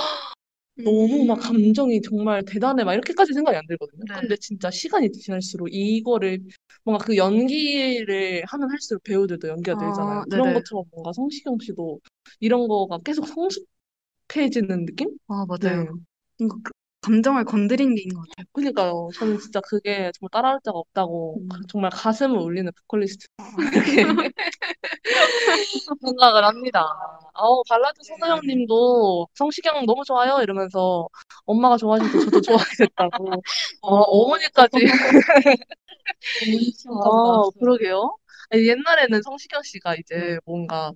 [0.76, 4.04] 너무 막 감정이 정말 대단해 막 이렇게까지 생각이 안 들거든요.
[4.08, 4.14] 네.
[4.20, 6.40] 근데 진짜 시간이 지날수록 이거를
[6.84, 10.26] 뭔가 그 연기를 하면 할수록 배우들도 연기가 아, 늘잖아요.
[10.30, 10.52] 그런 네네.
[10.52, 12.00] 것처럼 뭔가 성시경 씨도
[12.40, 15.16] 이런 거가 계속 성숙해지는 느낌?
[15.28, 15.84] 아, 맞아요.
[15.84, 15.90] 네.
[16.38, 18.46] 뭔가 그 감정을 건드리는 게 있는 것 같아요.
[18.52, 19.08] 그러니까요.
[19.14, 21.48] 저는 진짜 그게 정말 따라할 자가 없다고 음.
[21.68, 24.04] 정말 가슴을 울리는 보컬리스트다 이렇게
[26.00, 26.86] 생각을 합니다.
[27.34, 31.08] 어, 발라드 손호영님도 성시경 너무 좋아요 이러면서
[31.44, 33.30] 엄마가 좋아하셔서 저도 좋아하게 됐다고.
[33.82, 34.76] 어, 어머니까지.
[36.88, 38.16] 어, 그러게요.
[38.54, 40.38] 옛날에는 성시경 씨가 이제 네.
[40.44, 40.92] 뭔가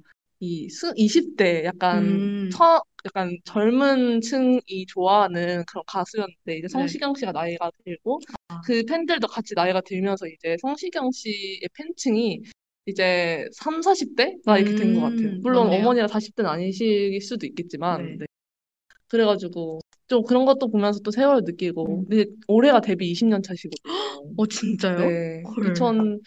[0.47, 2.51] 이 스, 20대 약간 음.
[2.53, 6.69] 처, 약간 젊은 층이 좋아하는 그런 가수였는데 이제 네.
[6.69, 8.61] 성시경 씨가 나이가 들고 아.
[8.65, 12.43] 그 팬들도 같이 나이가 들면서 이제 성시경 씨의 팬층이
[12.87, 15.27] 이제 3, 40대가 이렇게 된 것 같아요.
[15.29, 15.81] 음, 물론 맞네요.
[15.81, 18.17] 어머니가 40대는 아니실 수도 있겠지만 네.
[18.21, 18.27] 네.
[19.09, 22.05] 그래가지고 좀 그런 것도 보면서 또 세월을 느끼고 음.
[22.09, 23.93] 근데 올해가 데뷔 20년 차시거든요.
[24.37, 24.99] 어, 진짜요?
[24.99, 25.43] 네.
[25.57, 25.73] 헐.
[25.73, 26.21] 2000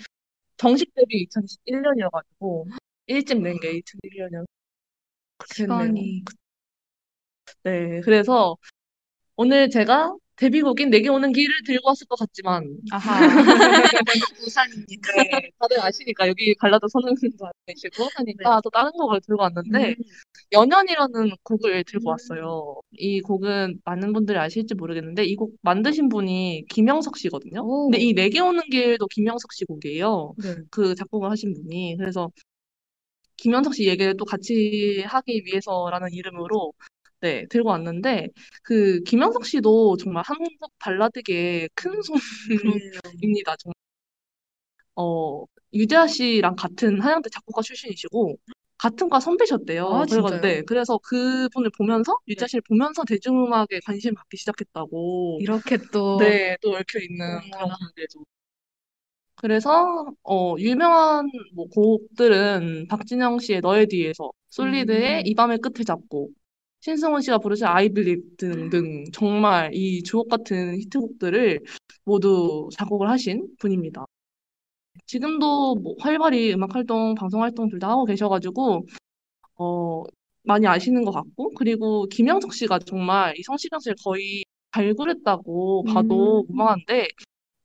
[0.57, 2.65] 정식 데뷔 2021년이어가지고
[3.09, 4.45] 일찍 낸게 2001년이어서
[5.53, 6.23] 시간이.
[7.63, 8.57] 네, 그래서
[9.35, 13.19] 오늘 제가 데뷔곡인 내게 오는 길을 들고 왔을 것 같지만 아하.
[14.47, 15.13] 우산입니다.
[15.17, 19.95] 네, 다들 아시니까 여기 발라드 선생님도 안 계시고 하니까 또 다른 곡을 들고 왔는데 음.
[20.53, 22.11] 연연이라는 곡을 들고 음.
[22.11, 22.75] 왔어요.
[22.93, 27.61] 이 곡은 많은 분들이 아실지 모르겠는데 이 곡 만드신 분이 김영석 씨거든요.
[27.61, 27.89] 오.
[27.89, 30.35] 근데 이 내게 오는 길도 김영석 씨 곡이에요.
[30.43, 30.55] 네.
[30.71, 32.31] 그 작곡을 하신 분이 그래서
[33.41, 36.73] 김현석 씨 얘기를 또 같이 하기 위해서라는 이름으로
[37.21, 38.29] 네 들고 왔는데
[38.63, 43.55] 그 김현석 씨도 정말 한국 발라드계의 큰 손입니다.
[43.57, 43.73] 정말
[44.95, 48.37] 어 유재하 씨랑 같은 한양대 작곡가 출신이시고
[48.77, 49.87] 같은 과 선배셨대요.
[49.87, 50.41] 아, 진짜요?
[50.41, 56.17] 네 그래서 그분을 보면서 유재하 씨를 보면서 대중음악에 관심 을 갖기 시작했다고 이렇게 또.
[56.19, 57.39] 네, 또 얽혀 있는.
[57.51, 58.25] 그런 곡들도.
[59.41, 65.23] 그래서 어 유명한 뭐 곡들은 박진영 씨의 너의 뒤에서, 솔리드의 음.
[65.25, 66.29] 이 밤의 끝을 잡고,
[66.81, 71.61] 신승훈 씨가 부르신 I Believe 등등 정말 이 주옥 같은 히트곡들을
[72.05, 74.05] 모두 작곡을 하신 분입니다.
[75.05, 78.85] 지금도 뭐 활발히 음악 활동, 방송 활동 둘 다 하고 계셔가지고
[79.57, 80.03] 어
[80.43, 86.47] 많이 아시는 것 같고 그리고 김영석 씨가 정말 이 성시경 씨를 거의 발굴했다고 봐도 음.
[86.49, 87.09] 무방한데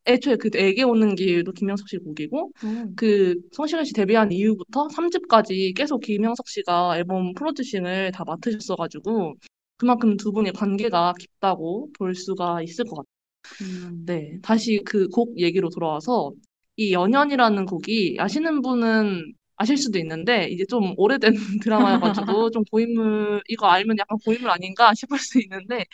[0.07, 2.95] 애초에 그 애게 오는 길도 김영석 씨 곡이고 음.
[2.97, 9.35] 그 성시경 씨 데뷔한 이후부터 3집까지 계속 김영석 씨가 앨범 프로듀싱을 다 맡으셨어가지고
[9.77, 13.15] 그만큼 두 분의 관계가 깊다고 볼 수가 있을 것 같아요.
[13.63, 14.05] 음.
[14.07, 16.33] 네, 다시 그 곡 얘기로 돌아와서
[16.77, 23.67] 이 연연이라는 곡이 아시는 분은 아실 수도 있는데 이제 좀 오래된 드라마여가지고 좀 고인물 이거
[23.69, 25.85] 알면 약간 고인물 아닌가 싶을 수 있는데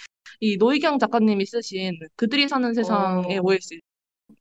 [0.40, 3.42] 이 노희경 작가님이 쓰신 그들이 사는 세상의 어.
[3.42, 3.80] OST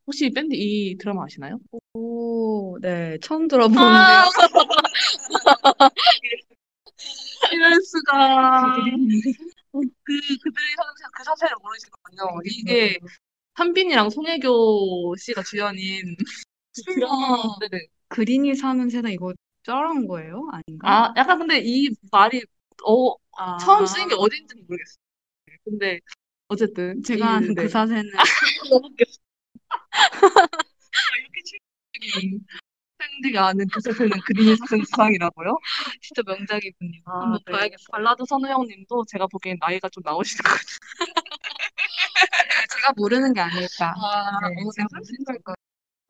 [0.10, 1.60] 혹시 밴드 이 드라마 아시나요?
[1.94, 3.20] 오, 네.
[3.22, 3.88] 처음 들어보는데요.
[3.88, 4.26] 아,
[7.54, 8.74] 이럴 수가.
[9.72, 12.40] 그 그들이 사는 세상 그 자체를 모르시거든요.
[12.44, 12.98] 이게
[13.54, 16.16] 한빈이랑 송혜교 씨가 주연인
[16.74, 17.44] 드라마.
[17.70, 17.86] 네네.
[18.08, 20.50] 그린이 사는 세상 이거 쩔은 거예요?
[20.52, 21.10] 아닌가?
[21.10, 22.42] 아, 약간 근데 이 말이
[22.84, 23.58] 어 아.
[23.58, 24.98] 처음 쓰인 게 어딘지는 모르겠어요.
[25.66, 26.00] 근데
[26.48, 27.62] 어쨌든 제가 이- 아는 네.
[27.62, 28.10] 그 사세는
[28.72, 29.20] 너무 웃겼어.
[29.92, 32.46] 아, 이렇게 충격적인
[33.00, 35.58] 팬들이 아는 그 세상은 그림이 사는 세상이라고요?
[36.02, 37.02] 진짜 명작이군요.
[37.06, 37.52] 아, 한번 네.
[37.54, 37.88] 봐야겠어요.
[37.92, 40.80] 발라드 선우형님도 제가 보기엔 나이가 좀 나오시는 것 같아요.
[42.72, 43.94] 제가 모르는 게 아닐까.
[43.96, 45.56] 아, 네, 어, 제가 그럴 수 모르는 걸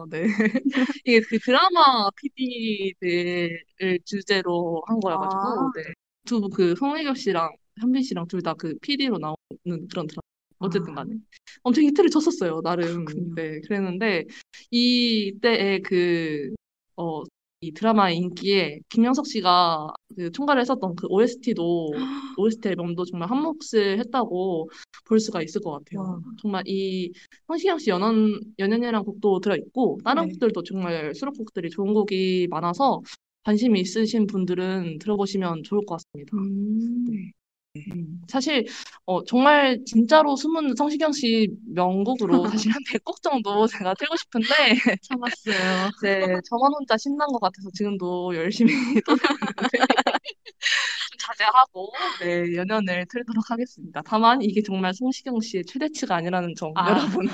[0.09, 0.23] 네.
[1.05, 5.71] 이게 그 드라마 PD들을 주제로 한 거여가지고, 아.
[5.75, 5.83] 네.
[6.25, 10.21] 두, 그, 송혜교 씨랑 현빈 씨랑 둘 다 그 PD로 나오는 그런 드라마.
[10.59, 11.15] 어쨌든 간에.
[11.63, 13.05] 엄청 히트를 쳤었어요, 나름.
[13.05, 13.35] 그렇군요.
[13.35, 14.25] 네, 그랬는데,
[14.71, 16.53] 이때의 그,
[16.95, 17.23] 어,
[17.61, 21.91] 이 드라마의 인기에 김영석 씨가 그 총괄을 했었던 그 OST도,
[22.39, 24.69] OST 앨범도 정말 한 몫을 했다고
[25.05, 26.01] 볼 수가 있을 것 같아요.
[26.01, 26.21] 와.
[26.41, 27.11] 정말 이
[27.47, 30.29] 성시경 씨 연연, 연연이라는 곡도 들어 있고, 다른 네.
[30.29, 33.01] 곡들도 정말 수록곡들이 좋은 곡이 많아서
[33.43, 36.37] 관심이 있으신 분들은 들어보시면 좋을 것 같습니다.
[36.37, 37.05] 음.
[37.09, 37.31] 네.
[37.77, 38.65] 음, 사실
[39.05, 44.47] 어, 정말 진짜로 숨은 성시경 씨 명곡으로 사실 한 100곡 정도 제가 틀고 싶은데
[45.03, 45.89] 참았어요.
[46.03, 48.73] 네, 저만 혼자 신난 것 같아서 지금도 열심히
[49.05, 54.01] 떠들고 있는데 좀 자제하고 네, 연연을 틀도록 하겠습니다.
[54.03, 56.89] 다만 이게 정말 성시경 씨의 최대치가 아니라는 점 아.
[56.89, 57.27] 여러분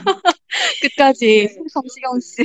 [0.81, 1.63] 끝까지 네.
[1.69, 2.43] 성시경 씨.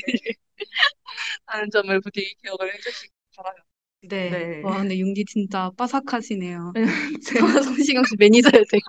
[1.47, 3.70] 하는 점을 부디 기억을 해주시기 바랍니다.
[4.03, 4.31] 네.
[4.31, 4.63] 네.
[4.63, 6.73] 와, 근데 윤기 진짜 빠삭하시네요.
[6.75, 6.83] 네,
[7.27, 8.81] 제가 성시경 씨 매니저였어요.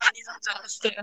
[0.00, 1.02] 많이 사줄 알았어요.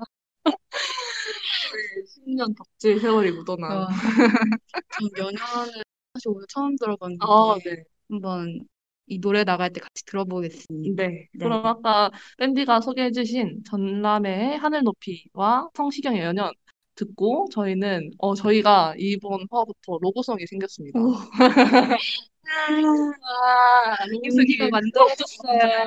[2.25, 3.87] 10년 덕질 세월이 묻어난 와.
[3.87, 5.83] 전 연연을
[6.13, 7.83] 사실 오늘 처음 들어봤는데 아, 네.
[8.09, 8.65] 한번
[9.07, 11.03] 이 노래 나갈 때 같이 들어보겠습니다.
[11.03, 11.09] 네.
[11.09, 11.27] 네.
[11.39, 16.51] 그럼 아까 밴디가 소개해주신 전람회의 하늘 높이와 성시경의 연연
[16.95, 20.99] 듣고 저희는 어 저희가 이번 화부터 로고송이 생겼습니다.
[22.51, 22.83] 아, 음,
[23.21, 24.69] 와, 민기가 네.
[24.71, 25.57] 만들어줬어요.
[25.57, 25.85] 네.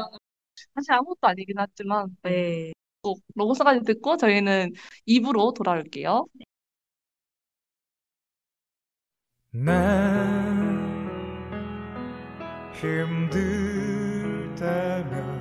[0.74, 2.72] 사실 아무것도 아니긴 하지만, 네.
[3.02, 4.72] 꼭 로고스까지 듣고 저희는
[5.06, 6.26] 입으로 돌아올게요.
[9.52, 11.04] 난
[12.74, 15.33] 힘들 때면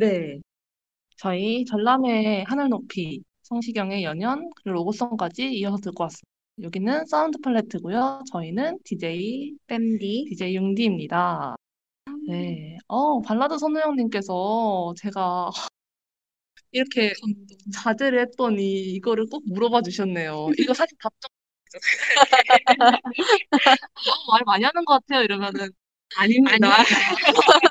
[0.00, 0.40] 네.
[1.18, 6.26] 저희 전람회 하늘 높이, 성시경의 연연, 그리고 로고송까지 이어서 듣고 왔습니다.
[6.62, 8.22] 여기는 사운드 팔레트고요.
[8.32, 10.26] 저희는 DJ, 뺨디.
[10.30, 11.54] DJ 융디입니다.
[12.28, 12.78] 네.
[12.88, 15.50] 어, 발라드 선우형님께서 제가
[16.72, 17.12] 이렇게
[17.74, 18.62] 자제를 했더니
[18.94, 20.50] 이거를 꼭 물어봐 주셨네요.
[20.58, 21.28] 이거 사실 답장
[22.78, 22.90] 너무
[24.32, 25.24] 말 많이 하는 것 같아요.
[25.24, 25.68] 이러면은
[26.16, 26.68] 아닙니다.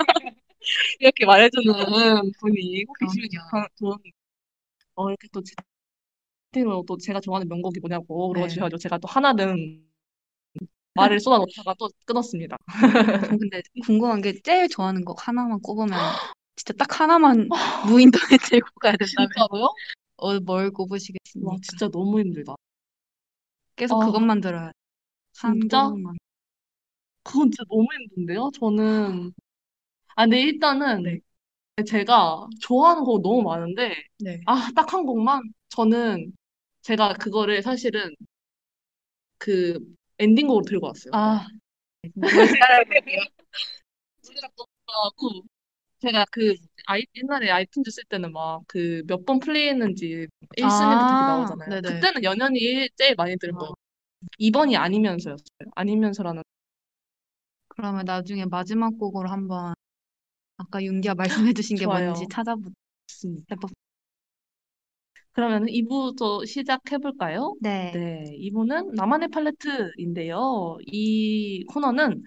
[0.99, 1.73] 이렇게 말해주는
[2.39, 3.69] 분이 그럼요.
[3.77, 3.97] 좋은
[4.95, 5.41] 어 이렇게 또
[6.51, 8.39] 채팅으로 또 제가 좋아하는 명곡이 뭐냐고 네.
[8.39, 9.85] 물어주셔가지고 제가 또 하나는
[10.95, 12.57] 말을 쏟아놓다가 또 끊었습니다.
[13.21, 15.89] 저 근데 궁금한 게 제일 좋아하는 곡 하나만 꼽으면
[16.55, 17.47] 진짜 딱 하나만
[17.87, 19.69] 무인도에 들고 가야 된다면 진짜로요?
[20.17, 21.57] 어, 뭘와 꼽으시겠습니까?
[21.63, 22.55] 진짜 너무 힘들다.
[23.75, 24.71] 계속 아, 그것만 들어야 돼.
[25.37, 25.87] 한 진짜?
[25.87, 26.17] 곡만.
[27.23, 28.49] 그건 진짜 너무 힘든데요?
[28.59, 29.33] 저는
[30.19, 31.19] 아 근데 일단은 네.
[31.87, 34.41] 제가 좋아하는 곡 너무 많은데 네.
[34.47, 36.33] 아 딱 한 곡만 저는
[36.81, 38.13] 제가 그거를 사실은
[39.37, 39.79] 그
[40.19, 41.11] 엔딩곡으로 들고 왔어요.
[41.13, 41.47] 아,
[44.87, 45.41] 하고
[46.01, 46.55] 제가 그
[46.87, 51.69] 아이 옛날에 아이튠즈 쓸 때는 막 그 몇 번 플레이했는지 1순위부터 이렇게 아, 나오잖아요.
[51.69, 51.81] 네네.
[51.95, 53.73] 그때는 연연이 제일 많이 들은 거예요.
[54.39, 55.39] 2번이 아니면서였어요.
[55.75, 56.43] 아니면서라는
[57.69, 59.73] 그러면 나중에 마지막 곡으로 한번
[60.59, 62.11] 아까 윤기가 말씀해주신 게 좋아요.
[62.11, 63.55] 뭔지 찾아보겠습니다.
[65.31, 67.55] 그러면 2부도 시작해볼까요?
[67.61, 67.91] 네.
[67.93, 70.77] 네, 2부는 나만의 팔레트인데요.
[70.85, 72.23] 이 코너는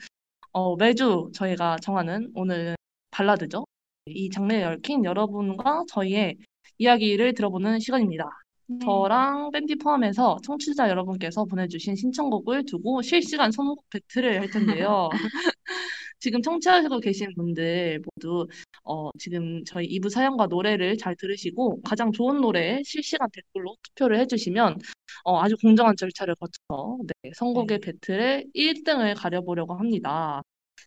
[0.53, 2.74] 어, 매주 저희가 정하는 오늘
[3.11, 3.66] 발라드죠.
[4.07, 6.37] 이 장르에 얽힌 여러분과 저희의
[6.78, 8.24] 이야기를 들어보는 시간입니다.
[8.66, 8.78] 네.
[8.83, 15.11] 저랑 밴디 포함해서 청취자 여러분께서 보내주신 신청곡을 두고 실시간 선곡 배틀을 할 텐데요.
[16.23, 18.47] 지금 청취하시고 계신 분들 모두
[18.85, 24.79] 어, 지금 저희 2부 사연과 노래를 잘 들으시고 가장 좋은 노래 실시간 댓글로 투표를 해주시면
[25.25, 30.43] 어, 아주 공정한 절차를 거쳐서 네, 선곡의 배틀의 1등을 가려보려고 합니다.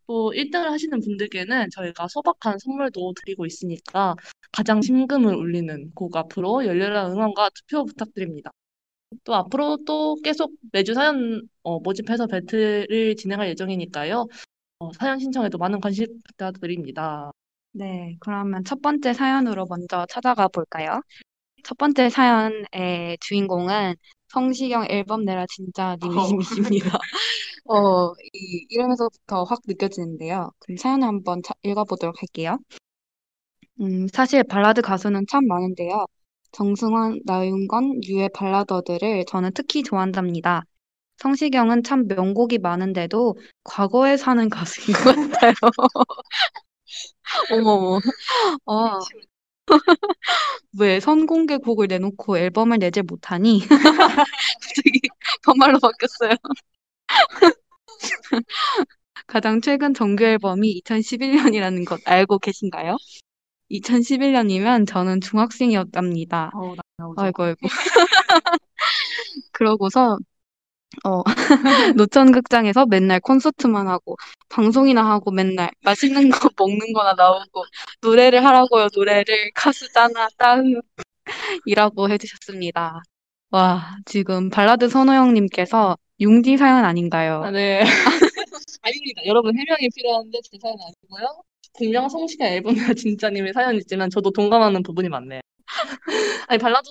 [0.07, 4.15] 또 1등을 하시는 분들께는 저희가 소박한 선물도 드리고 있으니까
[4.53, 8.51] 가장 심금을 울리는 곡 앞으로 열렬한 응원과 투표 부탁드립니다.
[9.25, 14.27] 또 앞으로 또 계속 매주 사연 어, 모집해서 배틀을 진행할 예정이니까요.
[14.79, 17.31] 어, 사연 신청에도 많은 관심 부탁드립니다.
[17.71, 21.01] 네, 그러면 첫 번째 사연으로 먼저 찾아가 볼까요?
[21.63, 23.95] 첫 번째 사연의 주인공은
[24.29, 26.97] 성시경 앨범 내라 진짜 님이십니다.
[27.65, 30.51] 어, 이 이름에서부터 확 느껴지는데요.
[30.59, 32.57] 그럼 사연을 한번 차- 읽어보도록 할게요.
[33.81, 36.05] 음, 사실 발라드 가수는 참 많은데요.
[36.51, 40.63] 정승환, 나윤건, 유의 발라더들을 저는 특히 좋아한답니다.
[41.17, 45.53] 성시경은 참 명곡이 많은데도 과거에 사는 가수인 것 같아요.
[47.51, 47.99] 어머머.
[48.65, 48.99] 아,
[50.77, 53.61] 왜 선공개 곡을 내놓고 앨범을 내질 못하니?
[54.61, 54.99] 갑자기
[55.43, 56.31] 반말로 바뀌었어요.
[59.27, 62.97] 가장 최근 정규 앨범이 2011년이라는 것 알고 계신가요?
[63.71, 66.51] 2011년이면 저는 중학생이었답니다.
[66.53, 67.21] 어우, 나오죠.
[67.21, 67.67] 아이고, 아이고.
[69.51, 70.17] 그러고서,
[71.03, 71.23] 어,
[71.97, 74.15] 노천극장에서 맨날 콘서트만 하고,
[74.49, 77.65] 방송이나 하고 맨날 맛있는 거 먹는 거나 나오고,
[78.01, 79.51] 노래를 하라고요, 노래를.
[79.55, 80.61] 가수잖아, 따으.
[81.65, 83.01] 이라고 해주셨습니다.
[83.51, 87.43] 와, 지금 발라드 선호영님께서 융디 사연 아닌가요?
[87.43, 87.83] 아, 네.
[88.81, 89.21] 아닙니다.
[89.25, 91.41] 여러분 해명이 필요한데 제 사연 아니고요.
[91.77, 95.41] 분명 성시경 앨범이나 진짜님의 사연이지만 저도 동감하는 부분이 많네요.
[96.47, 96.89] 아니 발라드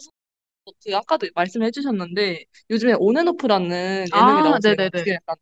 [0.67, 4.77] 소- 그 아까도 말씀해 주셨는데 요즘에 온앤오프라는 예능이 아, 나오잖아요.
[4.77, 4.91] 네네네.
[4.91, 5.37] 그게 약간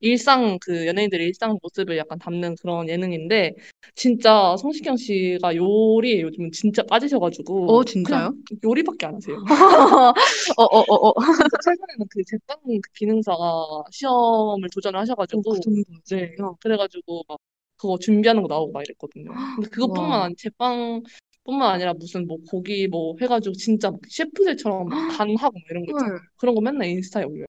[0.00, 3.54] 일상 그 연예인들의 일상 모습을 약간 담는 그런 예능인데
[3.94, 8.34] 진짜 성시경 씨가 요리에 요즘은 진짜 빠지셔가지고 어, 진짜요?
[8.62, 9.36] 요리밖에 안 하세요.
[10.56, 11.14] 어, 어, 어, 어.
[11.64, 15.82] 최근에는 그 제빵 그 기능사가 시험을 도전을 하셔가지고 그 정도.
[16.10, 17.38] 네 그래가지고 막
[17.76, 19.30] 그거 준비하는 거 나오고 막 이랬거든요.
[19.56, 20.24] 근데 그것뿐만 와.
[20.24, 21.02] 아니 제빵
[21.48, 25.92] 뿐만 아니라 무슨 뭐 고기 뭐 해가지고 진짜 막 셰프들처럼 막 간하고 막 이런 거
[25.92, 26.18] 있잖아요.
[26.18, 26.28] 헐.
[26.36, 27.46] 그런 거 맨날 인스타에 올려요.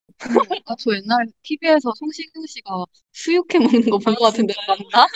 [0.65, 5.07] 아, 저 옛날에 TV에서 성시경 씨가 수육해 먹는 거 본 것 같은데 맞나?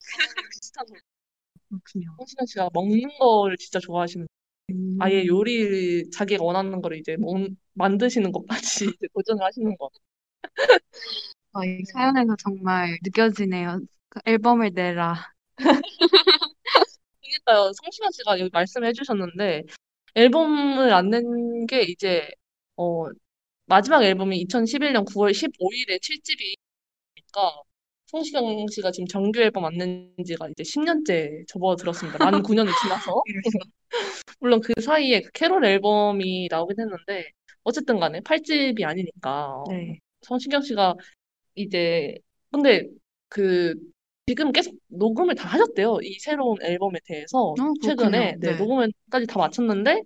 [0.50, 0.94] 비슷한 거.
[1.68, 2.14] 그렇군요.
[2.18, 4.26] 성시경 씨가 먹는 거를 진짜 좋아하시는
[4.70, 4.96] 음.
[5.00, 7.36] 아예 요리 자기가 원하는 거를 이제 먹,
[7.74, 9.90] 만드시는 것까지 이제 도전을 하시는 거.
[11.52, 13.80] 아, 이 사연에서 정말 느껴지네요.
[14.08, 15.32] 그 앨범을 내라.
[17.44, 17.72] 그러니까요.
[17.82, 19.62] 성시경 씨가 여기 말씀해 주셨는데
[20.14, 22.28] 앨범을 안 낸 게 이제
[22.76, 23.06] 어
[23.66, 27.62] 마지막 앨범이 2011년 9월 15일에 7집이니까
[28.06, 32.18] 성시경 씨가 지금 정규 앨범 안 낸 지가 이제 10년째 접어들었습니다.
[32.24, 33.22] 만 9년이 지나서.
[34.40, 37.30] 물론 그 사이에 그 캐롤 앨범이 나오긴 했는데
[37.64, 39.98] 어쨌든 간에 8집이 아니니까 네.
[40.22, 40.94] 성시경 씨가
[41.54, 42.16] 이제
[42.50, 42.86] 근데
[43.28, 43.74] 그
[44.26, 45.98] 지금 계속 녹음을 다 하셨대요.
[46.02, 47.80] 이 새로운 앨범에 대해서 그렇군요.
[47.82, 48.56] 최근에 네, 네.
[48.56, 50.02] 녹음을까지 다 마쳤는데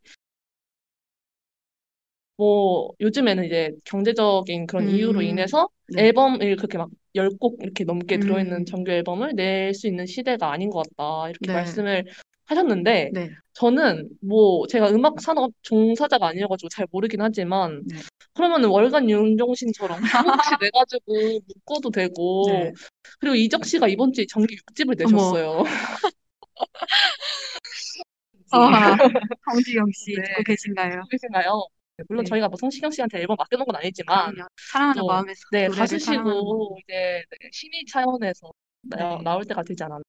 [2.38, 6.04] 뭐 요즘에는 이제 경제적인 그런 이유로 음, 인해서 네.
[6.06, 8.64] 앨범을 그렇게 막 10곡 이렇게 넘게 들어있는 음.
[8.66, 11.30] 정규 앨범을 낼 수 있는 시대가 아닌 것 같다.
[11.30, 11.52] 이렇게 네.
[11.54, 12.04] 말씀을
[12.44, 13.30] 하셨는데 네.
[13.54, 17.96] 저는 뭐 제가 음악 산업 종사자가 아니어가지고 잘 모르긴 하지만 네.
[18.34, 22.72] 그러면은 월간 윤종신처럼 한 곡씩 내가지고 묶어도 되고 네.
[23.18, 25.16] 그리고 이적 씨가 이번 주에 정규 6집을 어머.
[25.16, 25.64] 내셨어요.
[28.52, 28.96] 아,
[29.50, 30.22] 성시경 씨 네.
[30.22, 31.02] 듣고 계신가요?
[31.08, 31.66] 그러신가요?
[32.08, 32.28] 물론 네.
[32.28, 34.48] 저희가 뭐 성시경 씨한테 앨범 맡겨놓은 건 아니지만 그럼요.
[34.70, 35.68] 사랑하는 또 마음에서 네.
[35.68, 38.52] 가수시고 이제 네, 신인 차원에서
[38.82, 39.22] 나, 네.
[39.22, 40.02] 나올 때가 되지 않았나.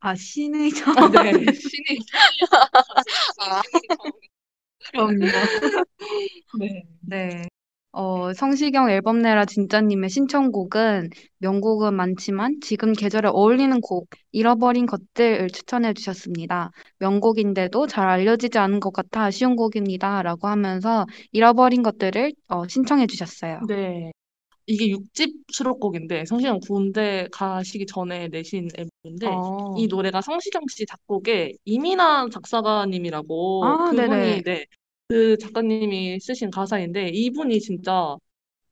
[0.00, 1.52] 아, 신의 저 아, 네 아.
[1.52, 1.98] 신인
[4.92, 5.26] 그럼요.
[6.58, 6.82] 네.
[7.00, 7.48] 네.
[8.00, 15.92] 어, 성시경 앨범 내라 진짜님의 신청곡은 명곡은 많지만 지금 계절에 어울리는 곡, 잃어버린 것들을 추천해
[15.94, 16.70] 주셨습니다.
[17.00, 20.22] 명곡인데도 잘 알려지지 않은 것 같아 아쉬운 곡입니다.
[20.22, 23.62] 라고 하면서 잃어버린 것들을 어, 신청해 주셨어요.
[23.66, 24.12] 네.
[24.66, 29.74] 이게 6집 수록곡인데 성시경 군대 가시기 전에 내신 앨범인데 어.
[29.76, 34.42] 이 노래가 성시경 씨 작곡에 이민아 작사가님이라고 아, 그분이 네네.
[34.42, 34.66] 네,
[35.08, 38.16] 그 작가님이 쓰신 가사인데 이분이 진짜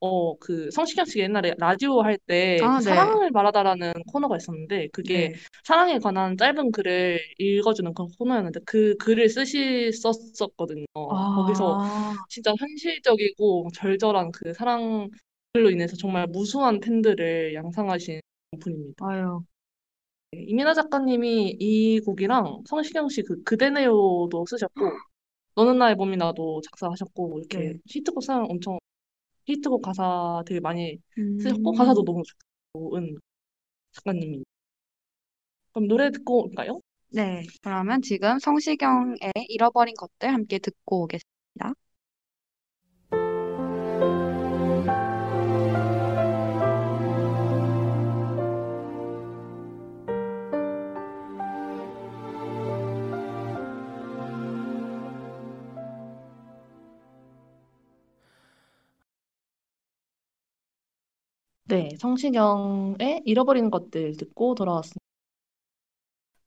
[0.01, 2.91] 어 그 성시경 씨가 옛날에 라디오 할 때 아, 그 네.
[2.95, 5.35] 사랑을 말하다라는 코너가 있었는데 그게 네.
[5.65, 10.87] 사랑에 관한 짧은 글을 읽어주는 그런 코너였는데 그 글을 쓰셨었거든요.
[10.95, 15.09] 거기서 아, 진짜 현실적이고 절절한 그 사랑
[15.55, 18.21] 글로 인해서 정말 무수한 팬들을 양상하신
[18.61, 19.07] 분입니다.
[19.07, 19.41] 아유,
[20.33, 24.93] 이민아 작가님이 이 곡이랑 성시경 씨 그 그대네요도 쓰셨고
[25.57, 27.75] 너는 나의 봄이나도 작사하셨고 이렇게 네.
[27.87, 28.79] 히트곡 사랑 엄청
[29.47, 30.99] 히트곡 가사 되게 많이
[31.41, 32.23] 쓰셨고 음, 가사도 너무
[32.75, 33.17] 좋은
[33.93, 34.45] 작가님입니다.
[35.73, 36.81] 그럼 노래 듣고 올까요?
[37.11, 37.43] 네.
[37.63, 39.17] 그러면 지금 성시경의
[39.49, 41.36] 잃어버린 것들 함께 듣고 오겠습니다.
[61.77, 64.99] 네, 성시경의 잃어버린 것들 듣고 돌아왔습니다.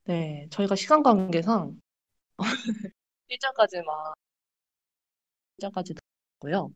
[0.06, 1.80] 네, 저희가 시간 관계상
[3.30, 4.14] 1절까지만
[5.60, 5.96] 1절까지
[6.40, 6.72] 듣고요.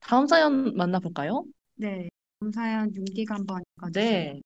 [0.00, 1.44] 다음 사연 만나볼까요?
[1.76, 2.08] 네.
[2.40, 4.32] 다음 사연 윤기가 한번 읽어주세요.
[4.32, 4.40] 네.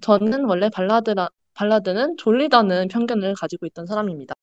[0.00, 4.34] 저는 원래 발라드라, 발라드는 졸리다는 편견을 가지고 있던 사람입니다.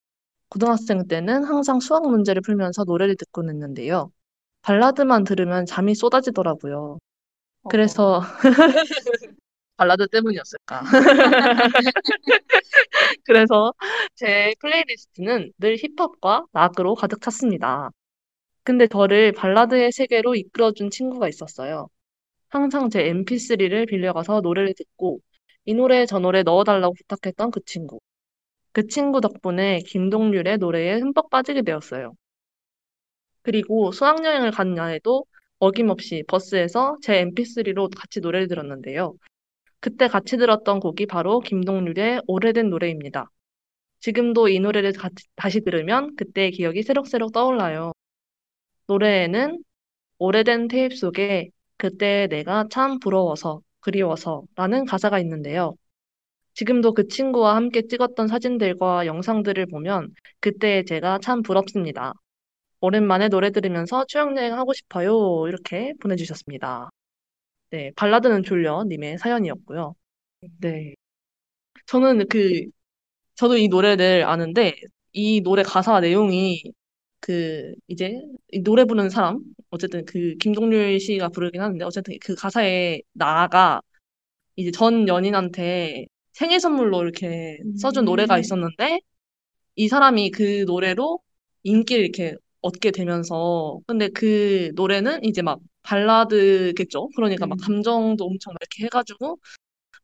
[0.50, 4.12] 고등학생 때는 항상 수학 문제를 풀면서 노래를 듣곤 했는데요.
[4.66, 6.98] 발라드만 들으면 잠이 쏟아지더라고요.
[7.70, 8.22] 그래서
[9.78, 10.82] 발라드 때문이었을까?
[13.26, 13.74] 그래서
[14.16, 17.92] 제 playlist는 늘 힙합과 락으로 가득 찼습니다.
[18.64, 21.88] 근데 저를 발라드의 세계로 이끌어준 친구가 있었어요.
[22.50, 25.20] 항상 제 mp3를 빌려가서 노래를 듣고
[25.66, 28.00] 이 노래 저 노래 넣어달라고 부탁했던 그 친구.
[28.72, 32.14] 그 친구 덕분에 김동률의 노래에 흠뻑 빠지게 되었어요.
[33.46, 35.26] 그리고 수학여행을 간 날에도
[35.60, 39.16] 어김없이 버스에서 제 mp3로 같이 노래를 들었는데요.
[39.82, 43.30] 그때 같이 들었던 곡이 바로 김동률의 오래된 노래입니다.
[44.02, 47.94] 지금도 이 노래를 가- 다시 들으면 그때의 기억이 새록새록 떠올라요.
[48.88, 49.64] 노래에는
[50.20, 55.76] 오래된 테이프 속에 그때 내가 참 부러워서, 그리워서 라는 가사가 있는데요.
[56.56, 62.14] 지금도 그 친구와 함께 찍었던 사진들과 영상들을 보면 그때의 제가 참 부럽습니다.
[62.82, 65.48] 오랜만에 노래 들으면서 추억여행 하고 싶어요.
[65.48, 66.90] 이렇게 보내주셨습니다.
[67.72, 69.96] 네, 발라드는 졸려 님의 사연이었고요.
[70.62, 70.96] 네.
[71.88, 72.66] 저는 그,
[73.36, 74.76] 저도 이 노래를 아는데,
[75.14, 76.64] 이 노래 가사 내용이
[77.20, 78.22] 그, 이제,
[78.52, 83.82] 이 노래 부르는 사람, 어쨌든 그 김동률 씨가 부르긴 하는데, 어쨌든 그 가사에 나가
[84.56, 88.40] 이제 전 연인한테 생일 선물로 이렇게 써준 노래가 음.
[88.40, 89.02] 있었는데,
[89.76, 91.20] 이 사람이 그 노래로
[91.64, 92.36] 인기를 이렇게
[92.66, 97.10] 얻게 되면서, 근데 그 노래는 이제 막 발라드겠죠?
[97.16, 97.62] 그러니까 막 음.
[97.62, 99.40] 감정도 엄청 막 이렇게 해가지고,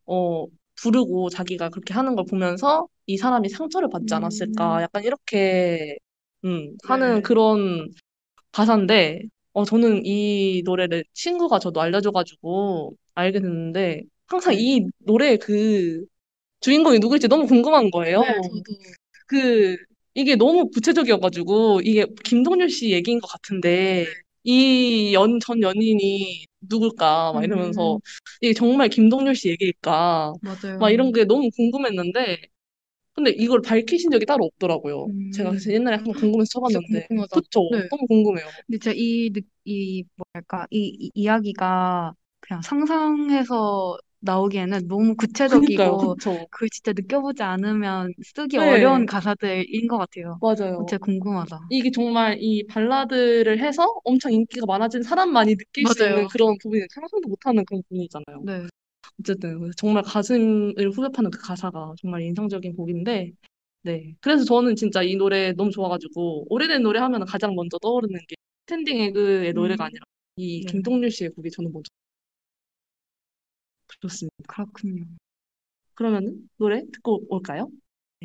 [0.06, 0.46] 어,
[0.76, 4.78] 부르고 자기가 그렇게 하는 걸 보면서 이 사람이 상처를 받지 않았을까?
[4.78, 4.82] 음.
[4.82, 5.96] 약간 이렇게,
[6.44, 7.20] 음, 하는 네.
[7.22, 7.88] 그런
[8.52, 9.22] 가사인데,
[9.54, 14.60] 어, 저는 이 노래를 친구가 저도 알려줘가지고 알게 됐는데, 항상 네.
[14.60, 16.04] 이 노래의 그
[16.60, 18.20] 주인공이 누구일지 너무 궁금한 거예요.
[18.20, 18.62] 네, 저도.
[19.26, 19.76] 그,
[20.14, 24.06] 이게 너무 구체적이어가지고, 이게 김동률 씨 얘기인 것 같은데,
[24.44, 27.32] 이 연, 전 연인이 누굴까?
[27.32, 28.00] 막 이러면서, 음,
[28.40, 30.34] 이게 정말 김동률 씨 얘기일까?
[30.40, 30.78] 맞아요.
[30.78, 32.42] 막 이런 게 너무 궁금했는데,
[33.14, 35.12] 근데 이걸 밝히신 적이 따로 없더라고요.
[35.30, 37.08] 제가 음, 그래서 옛날에 한번 궁금해서 쳐봤는데.
[37.30, 37.60] 그쵸?
[37.68, 37.88] 네.
[37.90, 38.46] 너무 궁금해요.
[38.66, 45.14] 근데 진짜 이, 느- 이, 뭐랄까, 이, 이 이야기가 그냥 상상해서 나오기에는 너무
[45.46, 46.48] 그니까요, 구체적이고, 그쵸?
[46.50, 50.40] 그걸 진짜 느껴보지 않으면 쓰기 네, 어려운 가사들인 것 같아요.
[50.40, 50.86] 맞아요.
[50.86, 51.60] 진짜 궁금하다.
[51.68, 56.28] 이게 정말 이 발라드를 해서 엄청 인기가 많아진 사람만이 느낄 수 있는 맞아요.
[56.28, 58.44] 그런 부분이 상상도 못하는 그런 부분이잖아요.
[58.44, 58.66] 네.
[59.20, 63.32] 어쨌든 그래서 정말 가슴을 후벼 파는 그 가사가 정말 인상적인 곡인데
[63.82, 68.36] 네 그래서 저는 진짜 이 노래 너무 좋아가지고 오래된 노래 하면 가장 먼저 떠오르는 게
[68.66, 70.04] 스탠딩 에그의 노래가 음, 아니라
[70.36, 70.70] 이 네.
[70.70, 71.90] 김동률 씨의 곡이 저는 먼저
[74.02, 74.34] 좋습니다.
[74.48, 75.04] 그렇군요.
[75.94, 77.68] 그러면 노래 듣고 올까요?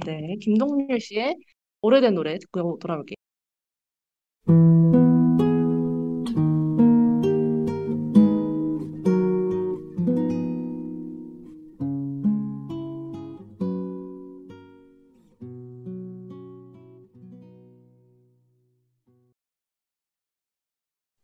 [0.06, 1.38] 네 김동률 씨의
[1.82, 3.16] 오래된 노래 듣고 돌아올게요.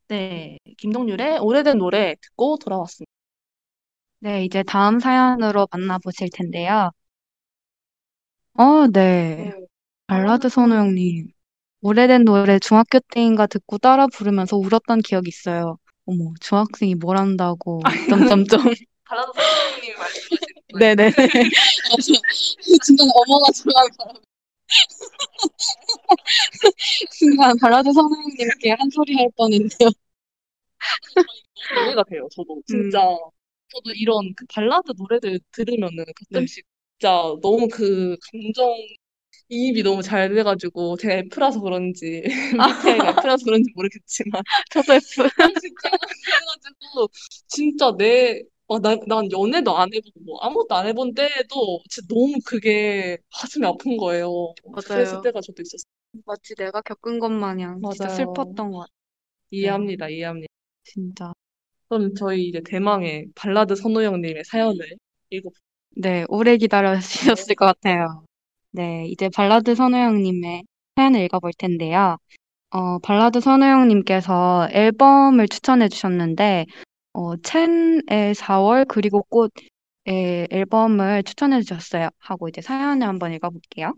[0.07, 3.12] 네 김동률의 오래된 노래 듣고 돌아왔습니다.
[4.23, 6.91] 네, 이제 다음 사연으로 만나보실 텐데요.
[8.53, 9.35] 어, 네.
[9.35, 9.51] 네,
[10.07, 11.27] 발라드 선호형님.
[11.81, 15.77] 오래된 노래 중학교 때인가 듣고 따라 부르면서 울었던 기억이 있어요.
[16.05, 17.81] 어머, 중학생이 뭘 한다고.
[18.09, 18.61] 점점점.
[19.03, 21.11] 발라드 선생님이 말씀하시는 네네.
[22.81, 24.19] 순간 어머가 좋아하는 바람에.
[27.11, 29.91] 순간 발라드 선호형님께 한 소리 할 뻔했네요.
[31.87, 32.25] 이해가 돼요.
[32.31, 33.01] 저도 음, 진짜
[33.73, 36.47] 저도 이런 그 발라드 노래들 들으면은 네.
[36.47, 36.65] 가끔씩
[36.99, 37.09] 진짜
[37.41, 38.67] 너무 그 감정
[39.49, 45.23] 이입이 너무 잘 돼가지고 제가 F라서 그런지 MBTI가 F라서 그런지 모르겠지만 저도 F.
[45.61, 45.89] 진짜
[46.25, 47.09] 그래가지고
[47.47, 52.33] 진짜 내 어, 난, 난 연애도 안 해보고 뭐 아무것도 안 해본 때에도 진짜 너무
[52.45, 54.55] 그게 가슴이 아픈 거예요.
[54.93, 55.21] 그랬을 맞아요.
[55.21, 55.83] 때가 저도 있었어요.
[56.25, 58.09] 마치 내가 겪은 것 마냥 진짜 맞아요.
[58.09, 58.93] 슬펐던 것 같아요.
[59.59, 60.09] 네, 이해합니다.
[60.09, 60.47] 이해합니다.
[60.83, 61.33] 진짜.
[61.93, 64.95] 그럼 저희 이제 대망의 발라드 선호형님의 사연을
[65.29, 65.63] 읽어볼게요.
[65.95, 68.25] 네, 오래 기다려주셨을 것 같아요.
[68.71, 70.63] 네, 이제 발라드 선호형님의
[70.95, 72.17] 사연을 읽어볼 텐데요.
[72.71, 76.65] 어, 발라드 선호형님께서 앨범을 추천해 주셨는데,
[77.13, 82.09] 어, 첸의 4월 그리고 꽃의 앨범을 추천해 주셨어요.
[82.17, 83.93] 하고 이제 사연을 한번 읽어볼게요.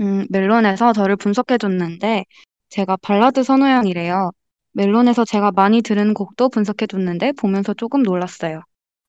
[0.00, 2.24] 음, 멜론에서 저를 분석해 줬는데,
[2.70, 4.30] 제가 발라드 선호형이래요.
[4.72, 8.62] 멜론에서 제가 많이 들은 곡도 분석해 줬는데, 보면서 조금 놀랐어요.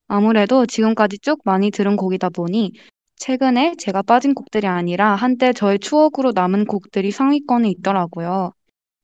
[0.08, 2.74] 아무래도 지금까지 쭉 많이 들은 곡이다 보니
[3.18, 8.54] 최근에 제가 빠진 곡들이 아니라 한때 저의 추억으로 남은 곡들이 상위권에 있더라고요.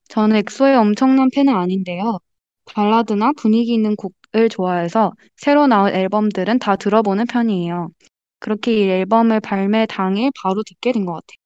[0.10, 2.20] 저는 엑소의 엄청난 팬은 아닌데요.
[2.66, 7.90] 발라드나 분위기 있는 곡을 좋아해서 새로 나온 앨범들은 다 들어보는 편이에요.
[8.40, 11.38] 그렇게 이 앨범을 발매 당일 바로 듣게 된 것 같아요.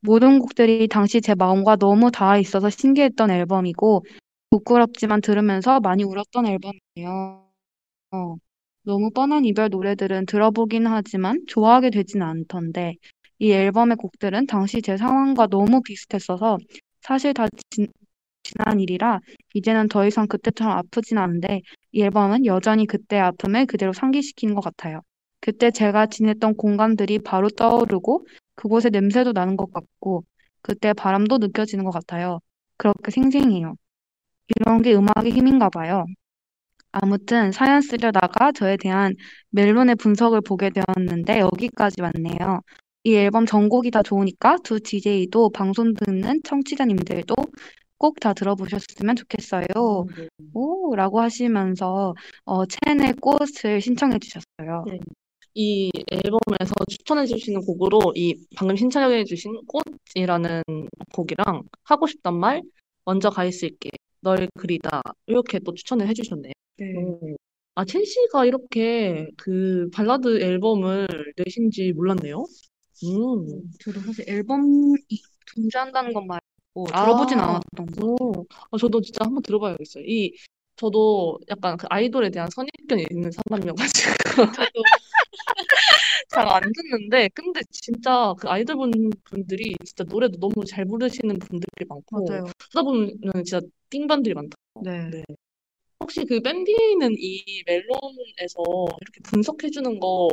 [0.00, 4.04] 모든 곡들이 당시 제 마음과 너무 닿아 있어서 신기했던 앨범이고
[4.50, 7.46] 부끄럽지만 들으면서 많이 울었던 앨범이에요.
[8.12, 8.36] 어,
[8.82, 12.94] 너무 뻔한 이별 노래들은 들어보긴 하지만 좋아하게 되지는 않던데
[13.38, 16.58] 이 앨범의 곡들은 당시 제 상황과 너무 비슷했어서
[17.02, 17.88] 사실 다 지,
[18.42, 19.20] 지난 일이라
[19.54, 25.02] 이제는 더 이상 그때처럼 아프진 않은데 이 앨범은 여전히 그때의 아픔을 그대로 상기시키는 것 같아요.
[25.40, 30.24] 그때 제가 지냈던 공간들이 바로 떠오르고 그곳의 냄새도 나는 것 같고
[30.62, 32.40] 그때 바람도 느껴지는 것 같아요.
[32.78, 33.76] 그렇게 생생해요.
[34.48, 36.04] 이런 게 음악의 힘인가 봐요.
[36.92, 39.14] 아무튼 사연 쓰려다가 저에 대한
[39.50, 42.60] 멜론의 분석을 보게 되었는데 여기까지 왔네요.
[43.04, 47.34] 이 앨범 전곡이 다 좋으니까 두 DJ도 방송 듣는 청취자님들도
[47.98, 49.64] 꼭 다 들어보셨으면 좋겠어요.
[50.16, 50.28] 네.
[50.54, 54.84] 오, 라고 하시면서 어, 첸의 꽃을 신청해 주셨어요.
[54.86, 54.98] 네.
[55.54, 60.62] 이 앨범에서 추천해 주시는 곡으로 이 방금 신청해 주신 꽃이라는
[61.14, 62.62] 곡이랑 하고 싶단 말
[63.06, 63.90] 먼저 가 있을게
[64.20, 66.52] 널 그리다 이렇게 또 추천을 해주셨네요.
[66.98, 67.36] 오.
[67.74, 71.06] 아, 첸 씨가 이렇게 그 발라드 앨범을
[71.36, 72.44] 내신지 몰랐네요.
[73.04, 73.62] 음.
[73.80, 74.96] 저도 사실 앨범이
[75.46, 77.48] 존재한다는 것 말고 들어보진 아.
[77.48, 80.04] 않았던 것 오, 아, 저도 진짜 한번 들어봐야겠어요.
[80.06, 80.34] 이
[80.76, 84.10] 저도 약간 그 아이돌에 대한 선입견이 있는 사람이어가지고
[84.52, 84.82] 저도
[86.30, 88.90] 잘 안 듣는데 근데 진짜 그 아이돌 분,
[89.24, 92.44] 분들이 진짜 노래도 너무 잘 부르시는 분들이 많고 맞아요.
[92.70, 93.10] 그러다 보면
[93.44, 93.60] 진짜
[93.90, 94.56] 띵반들이 많다.
[94.82, 95.10] 네.
[95.10, 95.24] 네.
[96.00, 98.62] 혹시 그 밴디는 이 멜론에서
[99.00, 100.28] 이렇게 분석해주는 거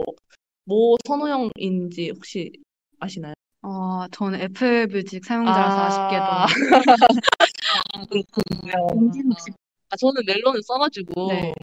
[0.66, 2.52] 뭐 선호형인지 혹시
[3.00, 3.34] 아시나요?
[3.64, 5.86] 어, 저는 애플 뮤직 사용자라서 아.
[5.88, 6.24] 아쉽게도
[7.94, 8.72] 아, 그렇군요.
[9.90, 11.54] 아, 저는 멜론을 써가지고 네.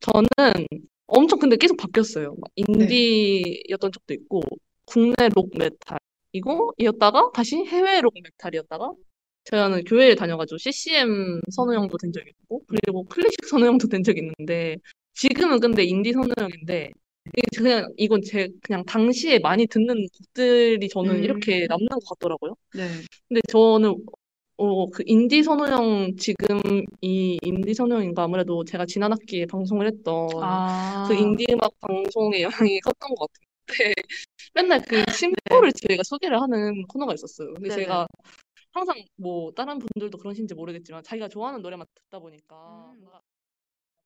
[0.00, 0.66] 저는
[1.12, 2.34] 엄청 근데 계속 바뀌었어요.
[2.40, 4.42] 막 인디였던 적도 있고
[4.86, 8.92] 국내 록 메탈이고 이었다가 다시 해외 록 메탈이었다가
[9.44, 14.76] 저는 교회를 다녀가지고 CCM 선호형도 된 적이 있고 그리고 클래식 선호형도 된 적이 있는데
[15.14, 16.90] 지금은 근데 인디 선호형인데
[17.36, 21.24] 이게 그냥 이건 제 그냥 당시에 많이 듣는 곡들이 저는 음.
[21.24, 22.56] 이렇게 남는 것 같더라고요.
[22.74, 22.88] 네.
[23.28, 23.96] 근데 저는
[24.56, 26.60] 어, 그 인디 선호형 지금
[27.00, 32.80] 이 인디 선호형인가 아무래도 제가 지난 학기에 방송을 했던 아, 그 인디 음악 방송의 영향이
[32.80, 33.28] 컸던 것
[33.66, 33.94] 같은데
[34.54, 37.54] 맨날 그 신보를 저희가 소개를 하는 코너가 있었어요.
[37.54, 37.82] 근데 네네.
[37.82, 38.06] 제가
[38.72, 43.06] 항상 뭐 다른 분들도 그러신지 모르겠지만 자기가 좋아하는 노래만 듣다 보니까 음.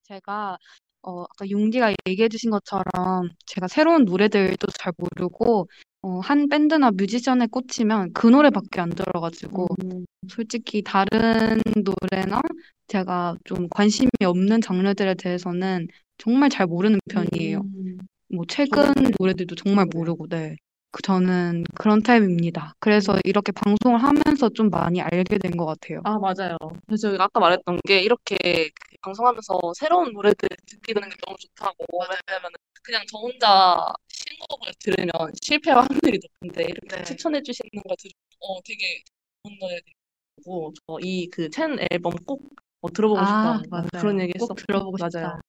[0.03, 0.59] 제가
[1.07, 5.69] 어, 아까 용기가 얘기해 주신 것처럼 제가 새로운 노래들도 잘 모르고
[6.03, 12.41] 어, 한 밴드나 뮤지션에 꽂히면 그 노래밖에 안 들어가지고 음, 솔직히 다른 노래나
[12.89, 15.87] 제가 좀 관심이 없는 장르들에 대해서는
[16.19, 17.61] 정말 잘 모르는 편이에요.
[17.61, 17.99] 음,
[18.35, 19.97] 뭐 최근 노래들도 정말 네.
[19.97, 20.57] 모르고 네.
[20.97, 22.75] 그 저는 그런 타입입니다.
[22.81, 26.01] 그래서 이렇게 방송을 하면서 좀 많이 알게 된 것 같아요.
[26.05, 26.57] 아, 맞아요.
[26.87, 28.37] 그래서 아까 말했던 게 이렇게
[28.71, 31.85] 그 방송하면서 새로운 노래들 듣게 되는 게 너무 좋다고.
[32.29, 32.51] 왜냐면
[32.83, 35.11] 그냥 저 혼자 신곡을 들으면
[35.43, 37.05] 실패 확률이 높은데 이렇게 네.
[37.05, 39.03] 추천해 주시는 거 들으면 어, 되게
[39.45, 42.43] 좋은 노래들이고 저이 그 첸 앨범 꼭
[42.81, 43.69] 어, 들어보고 아, 싶다.
[43.71, 43.89] 맞아요.
[44.01, 44.63] 그런 얘기 꼭 했었고.
[44.67, 45.11] 들어보고 맞아요.
[45.11, 45.41] 싶다.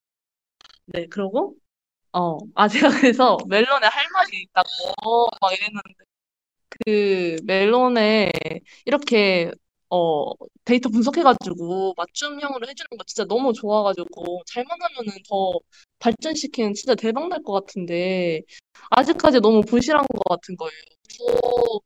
[0.88, 1.56] 네, 그러고
[2.14, 5.94] 어, 아 제가 그래서 멜론에 할 말이 있다고 막 이랬는데
[6.86, 8.32] 그 멜론에
[8.86, 9.52] 이렇게
[9.90, 10.34] 어
[10.66, 15.60] 데이터 분석해가지고 맞춤형으로 해주는 거 진짜 너무 좋아가지고 잘만 하면은 더
[16.00, 18.42] 발전시키는 진짜 대박 날 것 같은데
[18.92, 20.74] 아직까지 너무 부실한 것 같은 거예요.
[21.20, 21.80] 더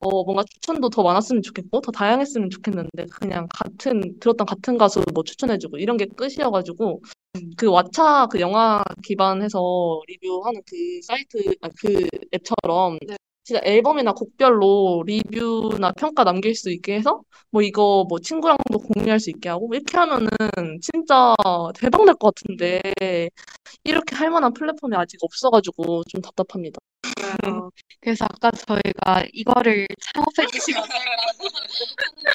[0.00, 5.24] 어, 뭔가 추천도 더 많았으면 좋겠고 더 다양했으면 좋겠는데 그냥 같은 들었던 같은 가수 뭐
[5.24, 7.02] 추천해주고 이런 게 끝이어가지고
[7.56, 13.16] 그 왓챠 그 영화 기반해서 리뷰하는 그 사이트 아, 그 앱처럼 네.
[13.44, 19.30] 진짜 앨범이나 곡별로 리뷰나 평가 남길 수 있게 해서 뭐 이거 뭐 친구랑도 공유할 수
[19.30, 20.28] 있게 하고 이렇게 하면은
[20.82, 21.34] 진짜
[21.74, 22.80] 대박 날 것 같은데
[23.84, 26.78] 이렇게 할 만한 플랫폼이 아직 없어가지고 좀 답답합니다.
[27.42, 27.70] 맞아요.
[28.00, 30.80] 그래서 아까 저희가 이거를 창업해 주시고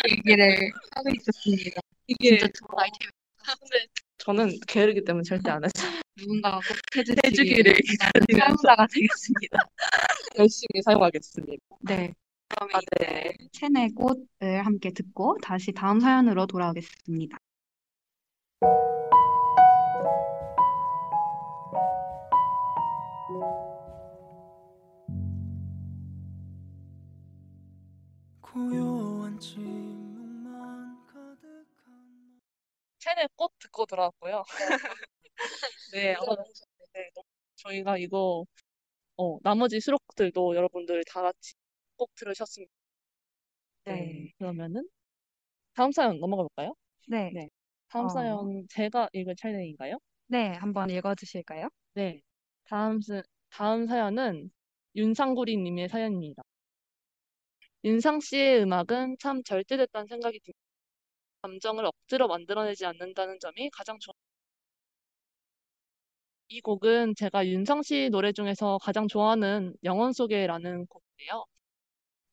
[0.09, 1.81] 얘기를 하고 있었습니다.
[2.07, 3.09] 이게 진짜 좋은 아이템
[3.59, 3.87] 근데
[4.17, 5.87] 저는 게으르기 때문에 절대 안 하죠.
[6.17, 6.73] 누군가가 꼭
[7.99, 9.59] 바라는 사용자가 되겠습니다.
[10.39, 11.63] 열심히 사용하겠습니다.
[11.81, 12.13] 네.
[12.47, 13.33] 그럼 아, 이제 네.
[13.51, 17.37] 첸의 꽃을 함께 듣고 다시 다음 사연으로 돌아오겠습니다.
[28.53, 32.39] 고요한 침묵만 가득한
[32.99, 34.43] 첸의 꽃 듣고 들어왔고요.
[35.91, 36.35] 네, 아마
[36.93, 37.25] 네, 너무
[37.55, 38.45] 저희가 이거
[39.17, 41.55] 어, 나머지 수록들도 여러분들 다 같이
[41.95, 42.67] 꼭 들으셨으면
[43.85, 44.87] 네, 그러면은
[45.73, 46.75] 다음 사연 넘어가 볼까요?
[47.07, 47.31] 네.
[47.33, 47.49] 네.
[47.87, 48.09] 다음 어.
[48.09, 49.97] 사연 제가 읽을 차례인가요?
[50.27, 51.69] 네, 한번 읽어 주실까요?
[51.95, 52.21] 네.
[52.65, 54.51] 다음 스, 다음 사연은
[54.95, 56.43] 윤상구리 님의 사연입니다.
[57.85, 60.59] 윤상 씨의 음악은 참 절제됐다는 생각이 듭니다.
[61.41, 64.13] 감정을 억지로 만들어내지 않는다는 점이 가장 좋.
[66.47, 71.45] 이 곡은 제가 윤상 씨 노래 중에서 가장 좋아하는 영원 속에라는 곡인데요.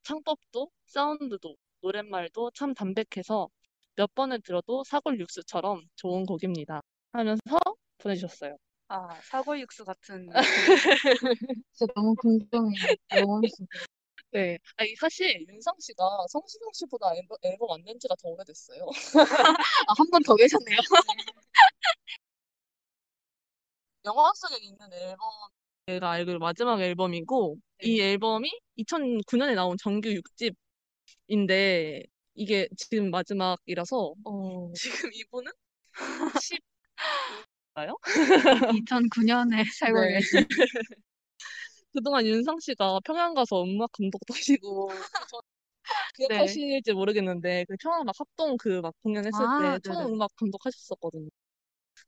[0.02, 3.48] 창법도 사운드도 노랫말도 참 담백해서
[3.96, 6.80] 몇 번을 들어도 사골 육수처럼 좋은 곡입니다.
[7.12, 7.40] 하면서
[7.98, 8.56] 보내주셨어요.
[8.88, 10.28] 아, 사골 육수 같은
[11.72, 12.94] 진짜 너무 궁금해요.
[13.16, 13.66] 영원수.
[14.32, 14.58] 네.
[14.76, 18.86] 아니, 사실 윤상 씨가 성시경 씨보다 앨범, 앨범 안 낸 지가 더 오래됐어요.
[19.88, 20.78] 아, 한 번 더 계셨네요.
[24.04, 25.18] 영화 속에 있는 앨범
[25.86, 30.08] 제가 알기로 마지막 앨범이고 이 앨범이 2009년에 나온 정규
[31.28, 32.04] 6집인데
[32.34, 35.52] 이게 지금 마지막이라서 어, 지금 이분은
[37.74, 37.96] 10나요?
[38.84, 40.14] 2009년에 살고 네.
[40.14, 40.46] 계신.
[41.92, 44.90] 그동안 윤상 씨가 평양 가서 음악 감독도 하시고
[45.30, 45.40] 저
[46.16, 50.14] 기억하실지 모르겠는데 그 평양 막 합동 그 막 공연했을 아, 때 처음.
[50.14, 51.28] 음악 감독하셨었거든요.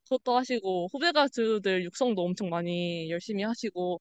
[0.04, 4.00] 그것도 하시고 후배 가수들 육성도 엄청 많이 열심히 하시고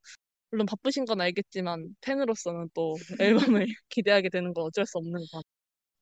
[0.52, 5.44] 물론 바쁘신 건 알겠지만 팬으로서는 또 앨범을 기대하게 되는 건 어쩔 수 없는 것 같아요.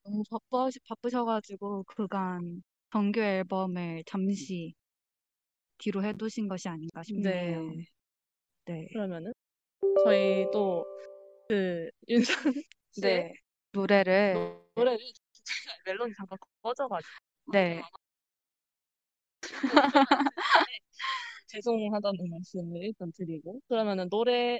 [0.03, 4.73] 너무 바빠, 바쁘셔가지고 그간 정규 앨범을 잠시
[5.79, 7.65] 뒤로 해두신 것이 아닌가 싶네요.
[7.65, 7.85] 네.
[8.65, 8.87] 네.
[8.93, 9.33] 그러면은
[10.03, 12.35] 저희 또그 윤상
[12.91, 13.33] 씨의 네.
[13.71, 14.35] 노래를
[14.75, 14.99] 노래를
[15.85, 17.11] 멜론이 잠깐 꺼져가지고
[17.53, 17.81] 네.
[21.47, 24.59] 죄송하다는 말씀을 일단 드리고 그러면은 노래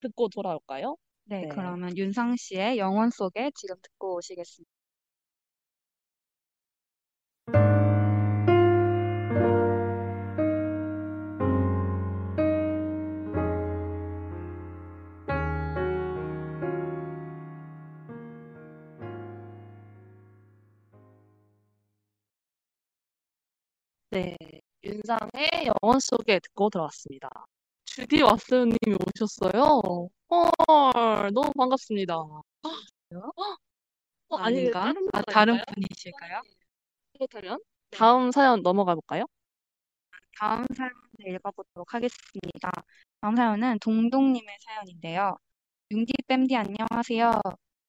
[0.00, 0.96] 듣고 돌아올까요?
[1.24, 1.48] 네, 네.
[1.48, 4.79] 그러면 윤상 씨의 영원 속에 지금 듣고 오시겠습니다.
[25.10, 27.28] 윤상의 영원 속에 듣고 들어왔습니다.
[27.84, 30.08] 주디 왓슨님이 오셨어요.
[30.30, 32.14] 헐, 너무 반갑습니다.
[32.16, 32.42] 어,
[34.36, 34.80] 아닌가?
[34.84, 35.22] 다른 아?
[35.22, 36.42] 다른 분이실까요?
[37.14, 37.58] 그렇다면
[37.90, 39.24] 다음 사연 넘어가 볼까요?
[40.38, 40.94] 다음 사연을
[41.34, 42.70] 읽어보도록 하겠습니다.
[43.20, 45.36] 다음 사연은 동동님의 사연인데요.
[45.90, 47.32] 융디 뺨디 안녕하세요.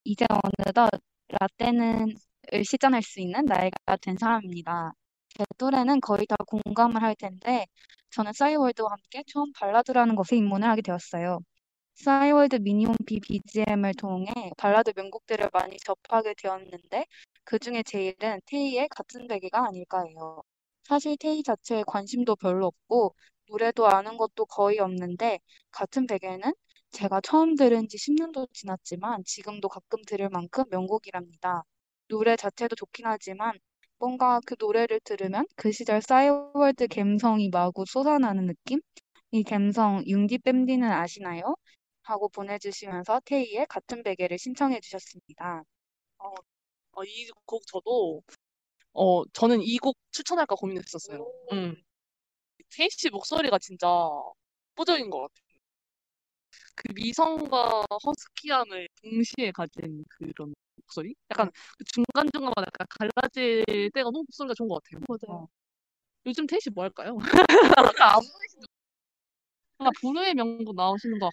[0.05, 0.89] 이제 어느덧
[1.27, 2.15] 라떼는
[2.53, 4.93] 을 시전할 수 있는 나이가 된 사람입니다.
[5.41, 7.65] 제 또래는 거의 다 공감을 할 텐데
[8.11, 11.39] 저는 싸이월드와 함께 처음 발라드라는 것에 입문을 하게 되었어요.
[11.95, 17.07] 싸이월드 미니홈피 BGM을 통해 발라드 명곡들을 많이 접하게 되었는데
[17.43, 20.43] 그 중에 제일은 테이의 같은 베개가 아닐까 해요.
[20.83, 23.15] 사실 테이 자체에 관심도 별로 없고
[23.49, 25.39] 노래도 아는 것도 거의 없는데
[25.71, 26.53] 같은 베개는
[26.91, 31.63] 제가 처음 들은 지 10년도 지났지만 지금도 가끔 들을 만큼 명곡이랍니다.
[32.07, 33.57] 노래 자체도 좋긴 하지만
[34.01, 38.81] 뭔가 그 노래를 들으면 그 시절 싸이월드 감성이 마구 솟아나는 느낌?
[39.31, 41.55] 이 감성 융디 뺨디는 아시나요?
[42.03, 45.63] 하고 보내주시면서 테이의 같은 베개를 신청해 주셨습니다.
[46.93, 48.23] 어, 이곡 저도
[48.93, 51.25] 어 저는 이 곡 추천할까 고민했었어요.
[51.53, 51.75] 음.
[52.71, 53.87] 테이 씨 목소리가 진짜
[54.75, 55.50] 압도적인 것 같아요.
[56.75, 61.15] 그 미성과 허스키함을 동시에 가진 그런 목소리?
[61.31, 63.63] 약간 그 중간중간마다 약간 갈라질
[63.93, 65.01] 때가 너무 목소리가 좋은 것 같아요.
[65.07, 65.41] 맞아요.
[65.43, 65.47] 어.
[66.25, 67.17] 요즘 테이 씨 뭐 할까요?
[67.77, 68.65] 아까 안 보이시는
[69.77, 71.31] 뭔가 불후의 명곡 나오시는 것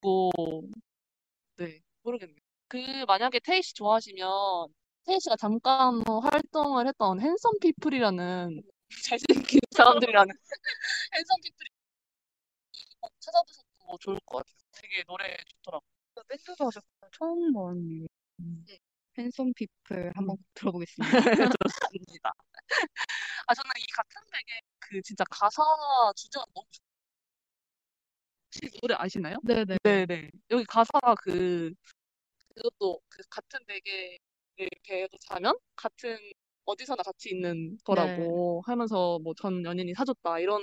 [0.00, 0.30] 같고
[1.56, 2.38] 네 모르겠네요.
[2.68, 4.28] 그 만약에 테이 씨 좋아하시면
[5.06, 8.62] 테이 씨가 잠깐 활동을 했던 핸섬 피플이라는
[9.04, 10.34] 잘생긴 사람들이라는
[11.14, 11.68] 핸섬 피플이
[13.00, 14.87] 꼭 찾아보셔도 좋을 것 같아요.
[14.98, 15.88] 되게 노래 좋더라고요.
[16.28, 17.10] 밴드도 하셨어요.
[17.12, 18.08] 처음 본
[18.66, 18.78] 네.
[19.14, 20.98] 팬송 피플 한번 들어보겠습니다.
[21.62, 22.32] 좋습니다.
[23.46, 25.62] 아 저는 이 같은 베개 그 진짜 가사
[26.16, 26.88] 주제가 너무 좋아요.
[28.46, 29.36] 혹시 노래 아시나요?
[29.44, 29.76] 네네.
[29.84, 30.30] 네네.
[30.50, 31.72] 여기 가사가 그
[32.54, 34.18] 그것도 그 같은 베개를
[34.84, 36.18] 베고 자면 같은
[36.64, 40.60] 어디서나 같이 있는 거라고 하면서 뭐 전 연인이 사줬다 이런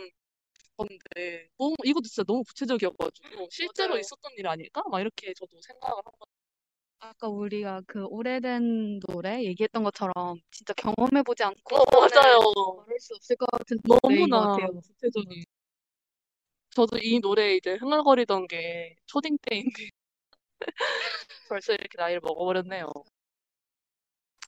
[0.78, 4.00] 건데 너무 이것도 진짜 너무 구체적이어가지고 실제로 맞아요.
[4.02, 4.84] 있었던 일 아닐까?
[4.90, 6.28] 막 이렇게 저도 생각을 한번
[7.00, 12.40] 아까 우리가 그 오래된 노래 얘기했던 것처럼 진짜 경험해보지 않고 어 맞아요.
[12.78, 14.82] 말할 수 없을 것 같은 노래인 것 너무나 같아요.
[14.82, 15.44] 구체적인.
[16.76, 19.90] 저도 이 노래 이제 흥얼거리던 게 초딩 때인데
[21.50, 22.92] 벌써 이렇게 나이를 먹어버렸네요.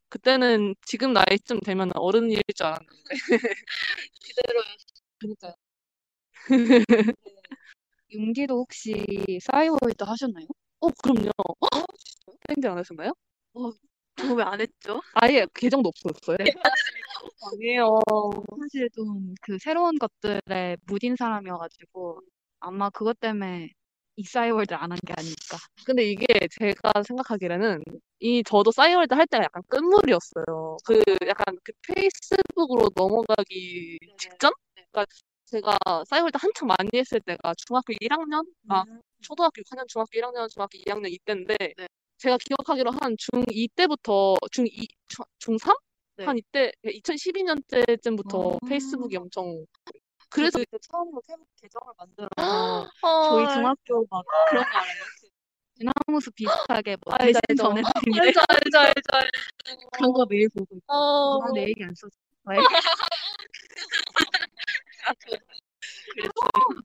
[0.10, 3.10] 그때는 지금 나이쯤 되면 어른일 줄 알았는데
[4.24, 4.62] 그대로
[5.20, 5.54] 그러니까
[8.12, 8.94] 윤기도 혹시
[9.42, 10.46] 싸이월드 하셨나요?
[10.82, 11.32] 어 그럼요.
[12.48, 13.14] 땡땡 안 하셨나요?
[14.16, 15.02] 저왜안 했죠?
[15.14, 16.38] 아예 계정도 없었어요?
[17.42, 18.00] 아니에요.
[18.60, 22.22] 사실 좀 그 새로운 것들에 무딘 사람이어가지고
[22.60, 23.70] 아마 그것 때문에
[24.18, 25.58] 이 싸이월드를 안 한 게 아닐까.
[25.86, 26.26] 근데 이게
[26.60, 27.84] 제가 생각하기에는
[28.20, 30.78] 이 저도 싸이월드 할 때가 약간 끝물이었어요.
[30.86, 34.52] 그 약간 그 페이스북으로 넘어가기 직전?
[34.92, 35.06] 그러니까
[35.48, 38.84] 제가 싸이월드 한창 많이 했을 때가 중학교 1학년, 아
[39.22, 41.88] 초등학교 6학년, 중학교 1학년, 중학교 2학년 이때인데 네.
[42.18, 44.86] 제가 기억하기로 한 중2 때부터 중2,
[45.40, 45.74] 중3?
[46.18, 46.26] 네.
[46.26, 48.68] 한 이때 2012년째쯤부터 아.
[48.68, 49.66] 페이스북이 엄청
[50.30, 52.32] 그래서 그때 처음으로 페북 계정을 만들어서
[53.04, 55.04] 어, 저희 중학교 막 그런 거 알아요?
[55.80, 57.58] 대나무숲 비슷하게 뭐 알죠, 대신.
[57.58, 59.88] 전해드리는 알죠 알죠 알죠 알죠.
[59.94, 62.12] 그런 거 매일 보고 있고 어, 누가 내 얘기 안 써줘.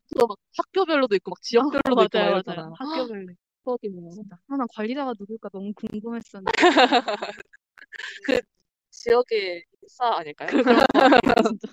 [0.08, 2.62] 그거 막 학교별로도 있고 막 지역별로도 있고 막 맞아요, 이러잖아요.
[2.64, 2.74] 맞아요.
[2.78, 3.34] 학교별로.
[3.64, 4.10] 추억이네요.
[4.10, 4.36] 진짜.
[4.48, 6.52] 하나 관리자가 누굴까 너무 궁금했었는데.
[8.90, 10.50] 지역의 인싸 아닐까요?
[10.50, 11.72] 진짜.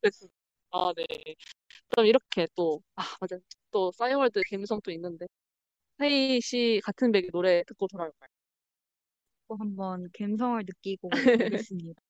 [0.00, 0.26] 그래서
[0.70, 1.04] 아 네.
[1.88, 2.80] 그럼 이렇게 또아
[3.20, 3.36] 맞아
[3.70, 5.26] 또 싸이월드 감성 또 있는데
[6.00, 8.28] 헤이 씨 같은 백의 노래 듣고 돌아올까요?
[9.48, 11.10] 또 한번 감성을 느끼고
[11.68, 12.00] 오겠습니다.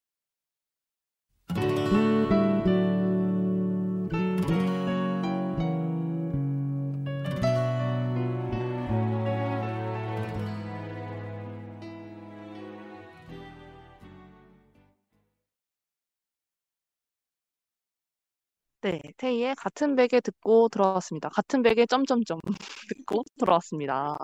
[18.83, 21.29] 네, 테이의 같은 베개 듣고 들어왔습니다.
[21.29, 22.39] 같은 베개 점점점
[23.07, 24.17] 듣고 들어왔습니다.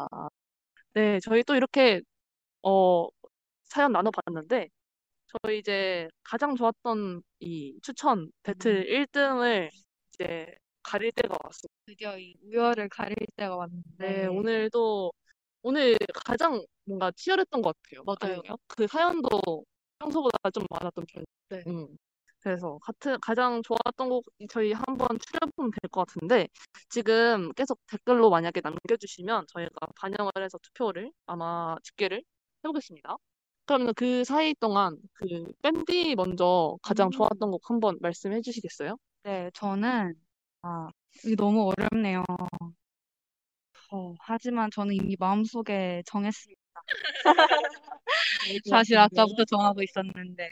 [0.94, 2.02] 네, 저희 또 이렇게
[2.62, 3.08] 어
[3.64, 4.68] 사연 나눠봤는데
[5.44, 9.70] 저희 이제 가장 좋았던 이 추천 배틀 1등을
[10.14, 10.54] 이제
[10.84, 11.70] 가릴 때가 왔어요.
[11.86, 13.98] 드디어 이 우열을 가릴 때가 왔는데.
[13.98, 15.14] 네, 오늘도
[15.62, 18.04] 오늘 가장 뭔가 치열했던 것 같아요.
[18.04, 18.40] 맞아요.
[18.40, 18.58] 아니에요?
[18.68, 19.64] 그 사연도
[20.00, 21.26] 평소보다 좀 많았던 편.
[21.48, 21.64] 네.
[21.68, 21.98] 음.
[22.42, 26.48] 그래서 같은 가장 좋았던 곡 저희 한번 추려보면 될 것 같은데
[26.90, 32.24] 지금 계속 댓글로 만약에 남겨주시면 저희가 반영을 해서 투표를 아마 집계를
[32.64, 33.18] 해보겠습니다.
[33.66, 35.26] 그러면 그 사이 동안 그
[35.62, 37.12] 밴디 먼저 가장 음.
[37.12, 38.98] 좋았던 곡 한번 말씀해 주시겠어요?
[39.24, 40.16] 네, 저는
[40.62, 40.88] 아,
[41.26, 42.24] 이게 너무 어렵네요.
[43.92, 46.62] 어, 하지만 저는 이미 마음속에 정했습니다.
[48.70, 50.50] 사실 아까부터 정하고 있었는데,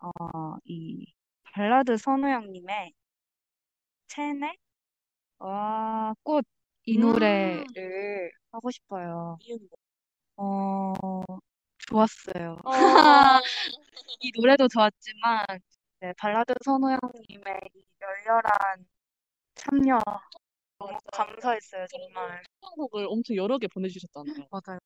[0.00, 2.92] 어, 이 발라드 선우영님의
[4.08, 4.56] 체내
[5.38, 6.44] 와, 꽃
[6.86, 7.02] 이 음.
[7.02, 9.38] 노래를 하고 싶어요.
[9.42, 9.68] 이유는
[10.36, 10.92] 어,
[11.78, 12.56] 좋았어요.
[12.62, 12.72] 뭐?
[14.20, 15.44] 이 노래도 좋았지만,
[16.00, 18.86] 네, 발라드 선우영님의 이 열렬한
[19.54, 20.00] 참여
[20.78, 22.42] 너무 감사했어요, 정말.
[22.60, 24.48] 곡을 엄청 여러 개 보내주셨잖아요.
[24.50, 24.78] 맞아요.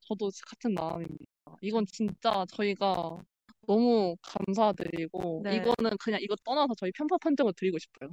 [0.00, 1.24] 저도 같은 마음입니다.
[1.60, 3.18] 이건 진짜 저희가
[3.66, 5.56] 너무 감사드리고 네.
[5.56, 8.10] 이거는 그냥 이거 떠나서 저희 편파 판정을 드리고 싶어요.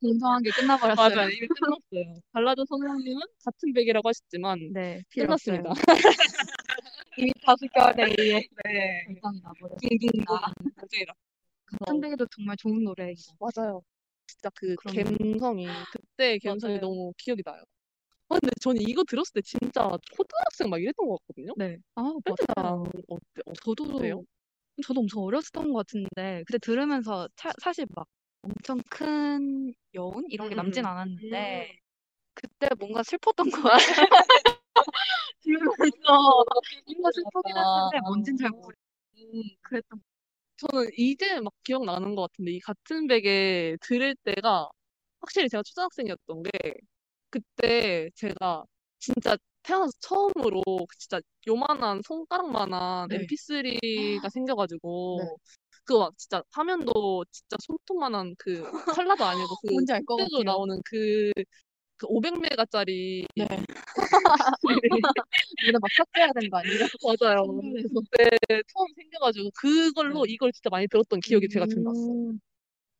[0.00, 1.14] 공정한 게 끝나버렸어요.
[1.14, 1.30] 맞아요.
[1.30, 2.20] 이미 끝났어요.
[2.32, 5.02] 발라드 선생님은 같은 백이라고 하셨지만 네.
[5.10, 5.70] 끝났습니다.
[7.18, 9.04] 이미 다섯 개월에 의해 네.
[9.06, 9.78] 결정이 나버렸어요.
[11.80, 13.14] 같은 백에도 정말 좋은 노래예요.
[13.40, 13.82] 맞아요.
[14.26, 15.04] 진짜 그 그럼요.
[15.18, 16.80] 감성이 그때 감성이 맞아요.
[16.80, 17.62] 너무 기억이 나요.
[18.28, 21.52] 아, 근데 저는 이거 들었을 때 진짜 초등학생 막 이랬던 것 같거든요.
[21.56, 21.78] 네.
[21.94, 22.02] 아,
[22.56, 22.84] 맞아요.
[23.08, 23.42] 어때?
[23.64, 24.24] 저도 어때요?
[24.84, 28.06] 저도 엄청 어렸었던 것 같은데 근데 들으면서 차- 사실 막
[28.42, 30.88] 엄청 큰 여운 이런 게 음, 남진 음.
[30.88, 31.78] 않았는데
[32.34, 34.08] 그때 뭔가 슬펐던 것 같아요.
[35.42, 36.44] 들으면서
[36.86, 38.76] 뭔가 슬프긴 했는데 뭔진 잘 모르겠고
[39.62, 40.02] 그랬던
[40.58, 44.68] 저는 이제 막 기억나는 것 같은데 이 같은 베개 들을 때가
[45.20, 46.50] 확실히 제가 초등학생이었던 게
[47.30, 48.64] 그때 제가
[48.98, 50.62] 진짜 태어나서 처음으로
[50.98, 53.16] 진짜 요만한 손가락만한 네.
[53.16, 55.54] MP3가 생겨가지고 네.
[55.84, 58.62] 그거 막 진짜 화면도 진짜 손톱만한 그
[59.00, 60.42] 컬러도 아니고 그 뭔지 알 것 같아요.
[60.44, 61.32] 나오는 그,
[61.96, 63.46] 그 500메가짜리 네.
[65.62, 66.86] 이거 막 삭제해야 되는 거 아니에요?
[67.02, 67.46] 맞아요.
[67.82, 68.36] 그때
[68.72, 70.32] 처음 생겨가지고 그걸로 네.
[70.32, 72.14] 이걸 진짜 많이 들었던 기억이 제가 지금 났어요.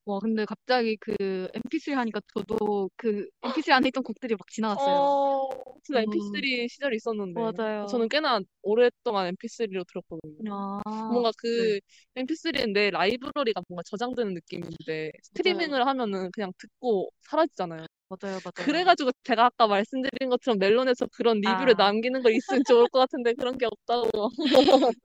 [0.07, 0.11] 음.
[0.11, 4.95] 와, 근데 갑자기 그 MP3 하니까 저도 그 MP3 안에 있던 곡들이 막 지나갔어요.
[4.95, 5.49] 어,
[5.83, 6.07] 진짜 음.
[6.07, 7.41] MP3 시절이 있었는데.
[7.41, 7.87] 맞아요.
[7.87, 10.81] 저는 꽤나 오랫동안 MP3로 들었거든요.
[10.85, 11.79] 아, 뭔가 그
[12.15, 12.23] 네.
[12.23, 17.87] MP3는 내 라이브러리가 뭔가 저장되는 느낌인데 스트리밍을 하면은 그냥 듣고 사라지잖아요.
[18.09, 18.65] 맞아요, 맞아요.
[18.65, 21.87] 그래가지고 제가 아까 말씀드린 것처럼 멜론에서 그런 리뷰를 아.
[21.87, 24.31] 남기는 거 있으면 좋을 것 같은데 그런 게 없다고.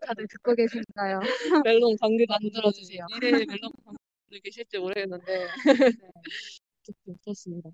[0.05, 1.19] 다들 듣고 계신가요?
[1.65, 3.05] 멜론 관계 만들어주세요.
[3.41, 3.95] 미래의 멜론 관
[4.31, 5.47] 계 계실지 모르겠는데.
[7.23, 7.69] 그렇습니다.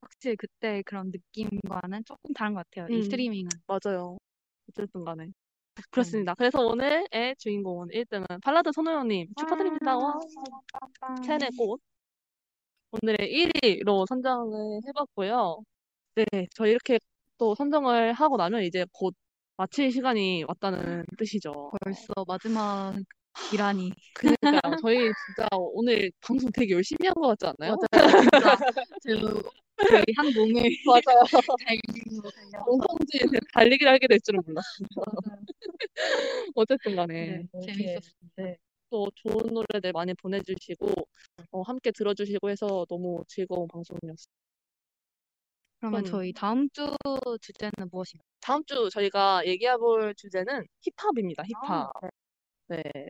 [0.00, 2.92] 확실히 그때 그런 느낌과는 조금 다른 것 같아요.
[2.94, 3.02] 이 음.
[3.02, 3.48] 스트리밍은.
[3.66, 4.18] 맞아요.
[4.68, 5.28] 어쨌든 간에.
[5.90, 6.34] 그렇습니다.
[6.34, 9.96] 그래서 오늘의 주인공은 1등은 발라드 선우영님 축하드립니다.
[9.96, 10.14] 와,
[11.24, 11.80] 체내 꽃.
[12.92, 15.62] 오늘의 1위로 선정을 해봤고요.
[16.16, 16.24] 네,
[16.54, 16.98] 저희 이렇게
[17.38, 19.14] 또 선정을 하고 나면 이제 곧
[19.56, 21.72] 마칠 시간이 왔다는 뜻이죠.
[21.82, 22.94] 벌써 마지막
[23.34, 23.92] 기란이.
[24.14, 24.60] 그러니까요.
[24.80, 27.76] 저희 진짜 오늘 방송 되게 열심히 한 것 같지 않나요?
[28.20, 28.56] 진짜
[29.88, 31.22] 저희 한 몸을 맞아요.
[31.66, 32.30] 달리고.
[32.64, 33.20] 공성진
[33.52, 34.86] 달리기를 하게 될 줄은 몰랐어요.
[36.54, 38.34] 어쨌든 간에 네, 이렇게 재밌었습니다.
[38.36, 38.56] 네,
[38.90, 40.88] 또 좋은 노래들 많이 보내주시고
[41.50, 44.32] 어, 함께 들어주시고 해서 너무 즐거운 방송이었어요.
[45.80, 46.94] 그러면 좀- 저희 다음 주
[47.40, 48.24] 주제는 무엇인가요?
[48.40, 51.42] 다음 주 저희가 얘기해 볼 주제는 힙합입니다.
[51.44, 51.70] 힙합.
[51.70, 52.08] 아, 네,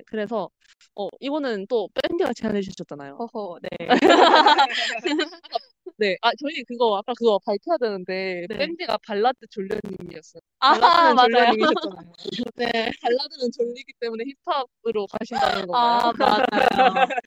[0.07, 0.49] 그래서
[0.97, 3.17] 어, 이거는 또 밴드가 제안해 주셨잖아요.
[3.17, 3.69] 허허, 네.
[5.97, 8.57] 네, 아 저희 그거 아까 그거 밝혀야 되는데 네.
[8.57, 10.41] 밴드가 발라드 졸려님이었어요.
[10.61, 11.29] 아, 발라드는 맞아요.
[11.29, 12.13] 졸려님이셨잖아요.
[12.57, 12.71] 네,
[13.03, 16.13] 발라드는 졸리기 때문에 힙합으로 가신다는 건가요?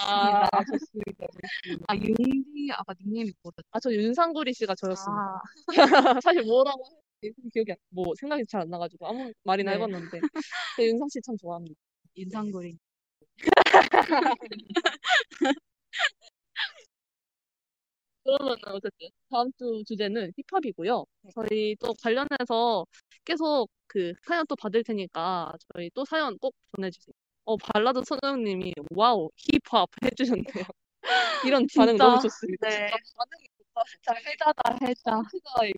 [0.00, 0.48] 아, 맞아요.
[0.52, 1.26] 아, 좋습니다.
[1.26, 1.84] 좋습니다.
[1.88, 3.62] 아, 윤디 아까 닉네임이 뭐였죠?
[3.70, 5.42] 아, 저 윤상구리 씨가 저였습니다.
[6.14, 6.84] 아, 사실 뭐라고
[7.52, 9.76] 기억이 안, 뭐 생각이 잘 안 나가지고 아무 말이나 네.
[9.76, 10.20] 해봤는데
[10.76, 11.74] 근데 윤상 씨 참 좋아합니다.
[12.16, 12.78] 윤상구리.
[18.24, 21.04] 그러면 어쨌든 다음 주 주제는 힙합이고요.
[21.34, 22.84] 저희 또 관련해서
[23.24, 27.12] 계속 그 사연 또 받을 테니까 저희 또 사연 꼭 보내주세요.
[27.44, 30.64] 어 발라드 선호형님이 와우 힙합 해주셨네요.
[31.46, 31.96] 이런 반응?
[31.96, 32.68] 너무 좋습니다.
[32.68, 32.90] 네.
[32.90, 33.57] 진짜 반응이.
[33.86, 35.10] 진짜 해자다, 해자.
[35.10, 35.20] 가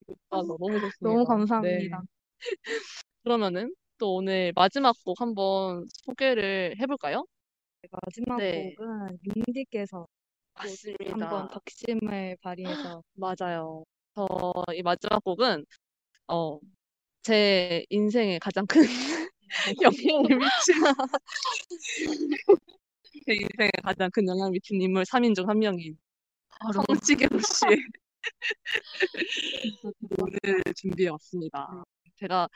[0.07, 0.99] 높아서 너무 좋습니다.
[1.01, 1.99] 너무 감사합니다.
[1.99, 2.05] 네.
[3.25, 7.27] 그러면은 또 오늘 마지막 곡 한번 소개를 해볼까요?
[7.91, 8.75] 마지막 네.
[8.77, 10.07] 곡은 윤디께서
[10.55, 11.13] 맞습니다.
[11.13, 13.85] 한번 덕심을 발휘해서 맞아요.
[14.15, 15.65] 저 이 마지막 곡은
[16.29, 16.59] 어,
[17.23, 18.83] 제 인생의 가장 큰
[19.83, 20.75] 영향을 미친
[23.27, 25.97] 제 인생에 가장 큰 영향을 미친 인물 3인 중 한 명인
[26.61, 27.79] 바로 성시경 씨의
[30.19, 31.83] 노래를 준비해 왔습니다.
[32.17, 32.49] 제가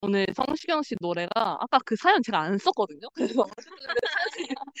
[0.00, 3.08] 오늘 성시경 씨 노래가 아까 그 사연 제가 안 썼거든요.
[3.14, 3.44] 그래서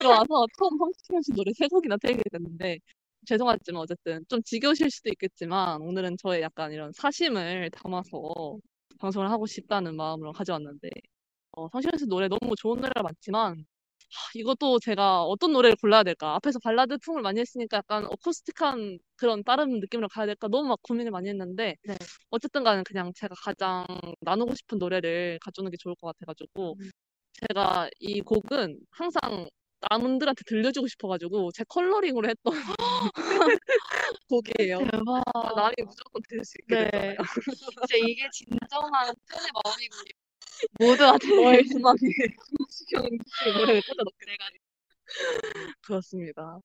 [0.00, 2.78] 들어와서 처음 성시경 씨 노래 세 곡이나 틀게 됐는데
[3.26, 8.58] 죄송하지만 어쨌든 좀 지겨우실 수도 있겠지만 오늘은 저의 약간 이런 사심을 담아서
[8.98, 10.90] 방송을 하고 싶다는 마음으로 가져왔는데
[11.52, 13.75] 어, 성시경 씨 노래 너무 좋은 노래가 많지만 하,
[14.34, 16.34] 이것도 제가 어떤 노래를 골라야 될까?
[16.36, 20.48] 앞에서 발라드 풍을 많이 했으니까 약간 어쿠스틱한 그런 다른 느낌으로 가야 될까?
[20.48, 21.96] 너무 막 고민을 많이 했는데 네.
[22.30, 23.86] 어쨌든 간에 그냥 제가 가장
[24.20, 26.90] 나누고 싶은 노래를 가져오는 게 좋을 것 같아가지고 음.
[27.48, 29.20] 제가 이 곡은 항상
[29.90, 32.52] 남들한테 들려주고 싶어가지고 제 컬러링으로 했던
[34.28, 34.78] 곡이에요.
[34.78, 35.22] 대박.
[35.54, 36.84] 남이 무조건 들을 수 있게 네.
[36.90, 37.16] 됐잖아요.
[37.54, 40.25] 진짜 이게 진정한 팬의 마음이군요.
[40.78, 44.64] 모두한테 성시경 씨 노래를 꽂아 넣게 돼가지고
[45.82, 46.60] 그렇습니다.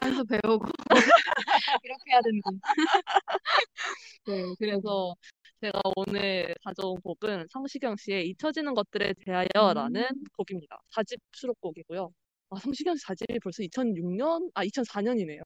[0.00, 0.66] 한수 배우고
[1.82, 2.60] 이렇게 해야 되는군.
[4.26, 5.14] 네, 그래서
[5.60, 10.24] 제가 오늘 가져온 곡은 성시경 씨의 잊혀지는 것들에 대하여라는 음.
[10.36, 10.78] 곡입니다.
[10.94, 12.10] 4집 수록곡이고요.
[12.50, 14.50] 아, 성시경 씨 4집이 벌써 2006년?
[14.54, 15.42] 아, 2004년이네요.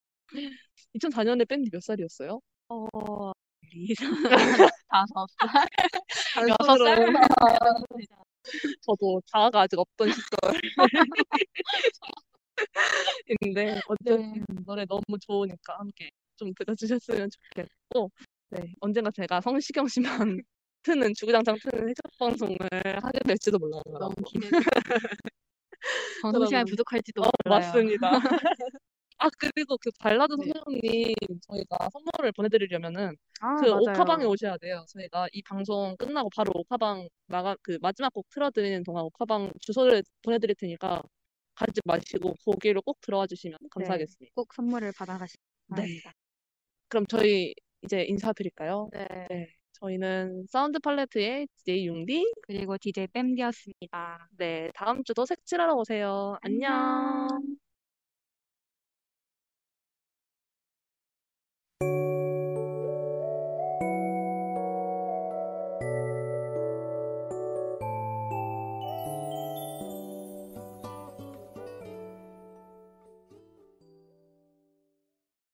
[0.95, 2.41] 2004년에 밴드 몇 살이었어요?
[2.68, 3.32] 어,
[4.88, 6.48] 다섯 살.
[6.48, 7.12] 여섯 살.
[8.82, 10.26] 저도 자아가 아직 없던 시절.
[13.40, 18.10] 인데 어쨌든 노래 너무 좋으니까 함께 좀 들어주셨으면 좋겠고
[18.51, 20.43] 네 언젠가 제가 성시경 씨만
[20.82, 22.56] 트는 주구장창 트는 해적 방송을
[23.02, 23.82] 하게 될지도 몰라요.
[23.98, 24.59] 너무 기대돼.
[26.22, 27.60] 방송 그러면- 부족할지도 어, 몰라요.
[27.60, 28.10] 맞습니다.
[29.19, 30.47] 아 그리고 그 발라드 네.
[30.47, 31.15] 소장님
[31.49, 33.77] 저희가 선물을 보내드리려면은 아, 그 맞아요.
[33.81, 34.85] 오카방에 오셔야 돼요.
[34.89, 40.55] 저희가 이 방송 끝나고 바로 오카방 나가 그 마지막 곡 틀어드리는 동안 오카방 주소를 보내드릴
[40.57, 41.03] 테니까
[41.55, 44.32] 가지 마시고 거기로 꼭 들어와 주시면 감사하겠습니다.
[44.35, 45.74] 꼭 선물을 받아가시기 네.
[45.77, 46.12] 바랍니다.
[46.89, 48.89] 그럼 저희 이제 인사드릴까요?
[48.93, 49.07] 네.
[49.28, 49.49] 네.
[49.73, 52.32] 저희는 사운드 팔레트의 DJ 융디.
[52.43, 54.28] 그리고 DJ 뺨디였습니다.
[54.36, 54.70] 네.
[54.74, 56.36] 다음 주도 색칠하러 오세요.
[56.43, 56.73] 안녕.
[56.73, 57.59] 안녕.